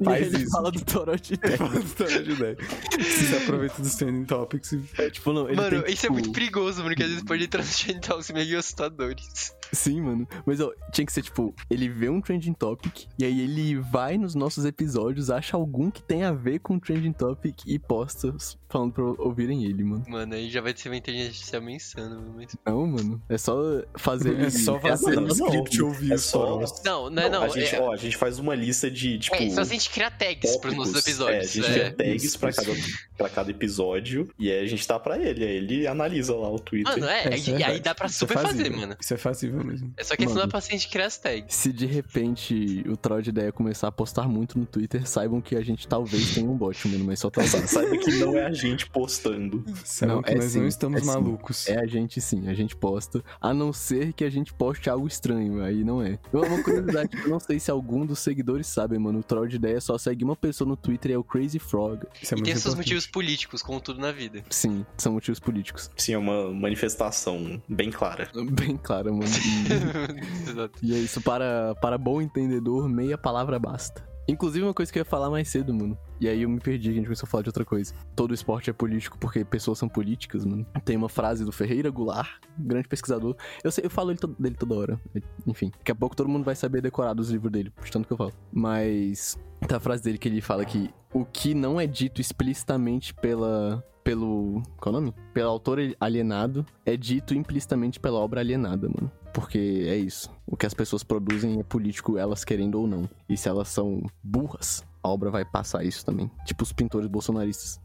[0.00, 0.50] E Faz ele isso.
[0.50, 1.56] fala do Toró de Ideia.
[1.58, 2.56] fala o Toró de ideia.
[2.90, 6.12] Você aproveita dos trending topics e É, tipo, não, ele Mano, tem, isso é tipo-
[6.14, 9.52] muito perigoso, mano, que às vezes pode entrar nos trend talks meio assustadores.
[9.72, 10.28] Sim, mano.
[10.46, 14.16] Mas ó, tinha que ser tipo, ele vê um trending topic e aí ele vai
[14.16, 18.34] nos nossos episódios, acha algum que tem a ver com o trending topic e posta
[18.68, 20.04] falando pra ouvirem ele, mano.
[20.08, 22.56] Mano, aí já vai ser uma inteligência artificial pensando, mas...
[22.66, 23.22] Não, mano.
[23.28, 24.46] É só fazer ele.
[24.46, 25.28] é só fazer um não.
[25.28, 26.60] script ouvir É só-.
[26.84, 27.42] Não, não, não.
[27.42, 29.36] a, gente, é, ó, a gente faz uma lista de, tipo...
[29.36, 31.08] é, só se a gente criar tags pros nossos tópicos.
[31.08, 31.56] episódios.
[31.56, 31.90] É, a gente é.
[31.90, 32.72] cria tags pra cada,
[33.16, 35.44] pra cada episódio e aí a gente dá pra ele.
[35.44, 36.92] Aí ele analisa lá o Twitter.
[36.92, 37.80] Mano, é, É, isso é e aí verdade.
[37.80, 38.96] dá pra é super fazer, mano.
[39.00, 39.16] Isso é
[39.62, 39.92] mesmo.
[39.96, 40.46] É só questão Mano.
[40.46, 41.54] da paciente criar as tags.
[41.54, 45.56] Se de repente o troll de ideia começar a postar muito no Twitter, saibam que
[45.56, 47.54] a gente talvez tenha um bot, mano, mas só talvez.
[47.70, 49.64] Saiba que não é a gente postando.
[50.02, 51.06] Não, que é nós não sim, estamos é sim.
[51.06, 51.68] malucos?
[51.68, 53.22] É a gente sim, a gente posta.
[53.40, 56.18] A não ser que a gente poste algo estranho, aí não é.
[56.32, 59.20] Uma curiosidade, eu não sei se algum dos seguidores sabem, mano.
[59.20, 62.06] O troll de ideia só segue uma pessoa no Twitter e é o Crazy Frog.
[62.20, 64.42] Isso é E muito tem seus motivos políticos, como tudo na vida.
[64.50, 65.90] Sim, são motivos políticos.
[65.96, 68.28] Sim, é uma manifestação bem clara.
[68.52, 69.30] Bem claro, mano.
[69.44, 74.14] E, e é isso, para, para bom entendedor, meia palavra basta.
[74.26, 75.98] Inclusive, uma coisa que eu ia falar mais cedo, mano.
[76.18, 77.92] E aí eu me perdi, a gente começou a falar de outra coisa.
[78.16, 80.66] Todo esporte é político porque pessoas são políticas, mano.
[80.84, 83.36] Tem uma frase do Ferreira Goulart, grande pesquisador.
[83.62, 85.00] Eu sei, eu falo ele dele toda hora.
[85.46, 88.12] Enfim, daqui a pouco todo mundo vai saber decorar dos livros dele, de tanto que
[88.12, 88.32] eu falo.
[88.50, 93.12] Mas tem a frase dele que ele fala que o que não é dito explicitamente
[93.12, 93.84] pela.
[94.04, 94.62] Pelo.
[94.76, 95.14] Qual é o nome?
[95.32, 99.10] Pelo autor alienado é dito implicitamente pela obra alienada, mano.
[99.32, 100.30] Porque é isso.
[100.46, 103.08] O que as pessoas produzem é político, elas querendo ou não.
[103.28, 106.30] E se elas são burras, a obra vai passar isso também.
[106.44, 107.80] Tipo os pintores bolsonaristas.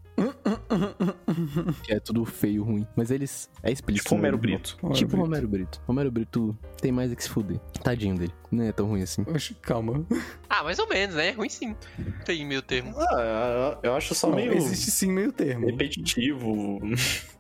[1.84, 2.86] que é tudo feio, ruim.
[2.95, 3.49] Mas eles.
[3.63, 4.03] É explícito.
[4.05, 4.41] Tipo Romero né?
[4.41, 4.78] Brito.
[4.82, 5.24] Romero Tipo Brito.
[5.26, 5.82] Romero Brito.
[5.88, 7.59] Romero Brito tem mais é que se fuder.
[7.84, 8.34] Tadinho dele.
[8.51, 9.24] Não é tão ruim assim.
[9.28, 10.05] Oxe, calma.
[10.49, 11.30] Ah, mais ou menos, né?
[11.30, 11.76] É ruim sim.
[12.26, 12.93] Tem meio termo.
[12.97, 15.65] Ah, eu acho só Não, meio Existe sim meio termo.
[15.65, 16.80] repetitivo.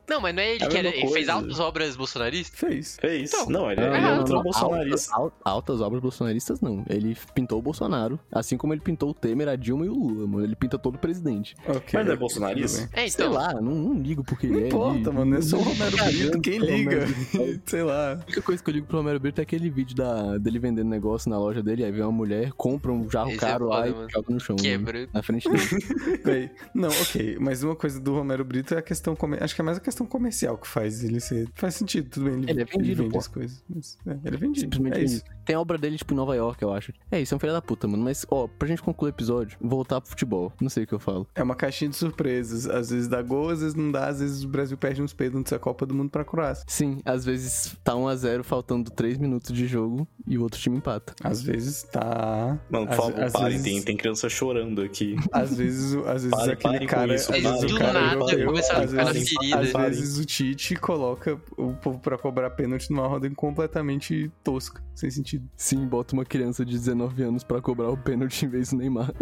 [0.09, 2.59] Não, mas não é ele É que era, ele fez altas obras bolsonaristas?
[2.59, 2.97] Fez.
[2.99, 3.31] Fez.
[3.33, 5.13] Então, não, ele, Não, ele é não, ultra não, bolsonarista.
[5.13, 6.83] Altas, al- altas obras bolsonaristas, não.
[6.89, 10.27] Ele pintou o Bolsonaro, assim como ele pintou o Temer, a Dilma e o Lula,
[10.27, 10.43] mano.
[10.43, 11.55] Ele pinta todo o presidente.
[11.67, 11.81] Ok.
[11.93, 12.89] Mas não é bolsonarista?
[12.93, 13.33] É, Sei então.
[13.37, 14.67] lá, não, não ligo porque Não ele é.
[14.67, 15.37] importa, ele- mano.
[15.37, 16.41] É só o Romero Brito.
[16.41, 17.05] Quem liga?
[17.65, 18.13] Sei lá.
[18.13, 20.89] A única coisa que eu ligo pro Romero Brito é aquele vídeo da, dele vendendo
[20.89, 23.77] negócio na loja dele, aí vem uma mulher, compra um jarro Esse é caro lá
[23.77, 24.09] foda, e mano.
[24.09, 24.55] joga no chão.
[24.55, 25.09] né, Quebra.
[25.13, 26.49] Na frente dele.
[26.73, 27.37] Não, ok.
[27.39, 29.15] Mas uma coisa do Romero Brito é a questão.
[29.39, 31.47] Acho que é mais a questão comercial que faz ele ser.
[31.55, 32.39] Faz sentido, tudo bem.
[32.41, 33.19] Ele, Ele é vendido, vende pô.
[33.19, 33.63] as coisas.
[33.69, 34.59] Mas, é, ele é vendido.
[34.61, 35.23] Simplesmente é isso.
[35.45, 36.93] Tem a obra dele, tipo, em Nova York, eu acho.
[37.11, 38.03] É isso, é um filho da puta, mano.
[38.03, 40.53] Mas, ó, pra gente concluir o episódio, voltar pro futebol.
[40.61, 41.27] Não sei o que eu falo.
[41.33, 42.67] É uma caixinha de surpresas.
[42.67, 44.07] Às vezes dá gol, às vezes não dá.
[44.07, 46.63] Às vezes o Brasil perde uns peidos antes da Copa do Mundo pra Croácia.
[46.67, 51.13] Sim, às vezes tá 1x0 faltando 3 minutos de jogo e o outro time empata.
[51.23, 52.59] Às vezes tá.
[52.69, 55.15] Mano, por favor, parem, vezes, tem, tem criança chorando aqui.
[55.31, 57.15] Às vezes, o- às vezes Parem, aquele parem com cara.
[57.15, 59.59] isso, às vezes o Do cara nada, igual eu, às a ficar vezes, ferida.
[59.59, 65.09] às vezes o Tite coloca o povo pra cobrar pênalti numa roda completamente tosca, sem
[65.09, 65.49] sentido.
[65.55, 69.13] Sim, bota uma criança de 19 anos pra cobrar o pênalti em vez do Neymar.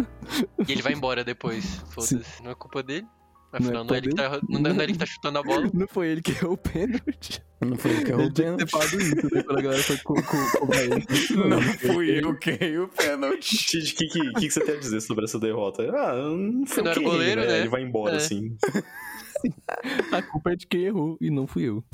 [0.66, 1.82] E ele vai embora depois.
[1.90, 2.42] Foda-se.
[2.42, 3.06] Não é culpa dele.
[3.50, 5.42] Afinal, não, Não é é ele tá, não, não é ele que tá chutando a
[5.42, 5.70] bola.
[5.72, 7.42] Não foi ele que errou o pênalti.
[7.62, 8.66] Não foi ele que errou Ele o tinha que pênalti.
[8.66, 9.42] ter falado isso, né?
[9.42, 11.06] Quando a galera foi co co cobrar ele.
[11.48, 13.56] Não fui eu que errei o pênalti.
[13.56, 15.82] Tite, o que, que, que, você tem a dizer sobre essa derrota?
[15.82, 17.60] Ah, não foi Não era que errei, goleiro, né?
[17.60, 18.20] Ele vai embora, É.
[19.38, 19.52] assim.
[20.12, 21.84] A culpa é de quem errou e não fui eu.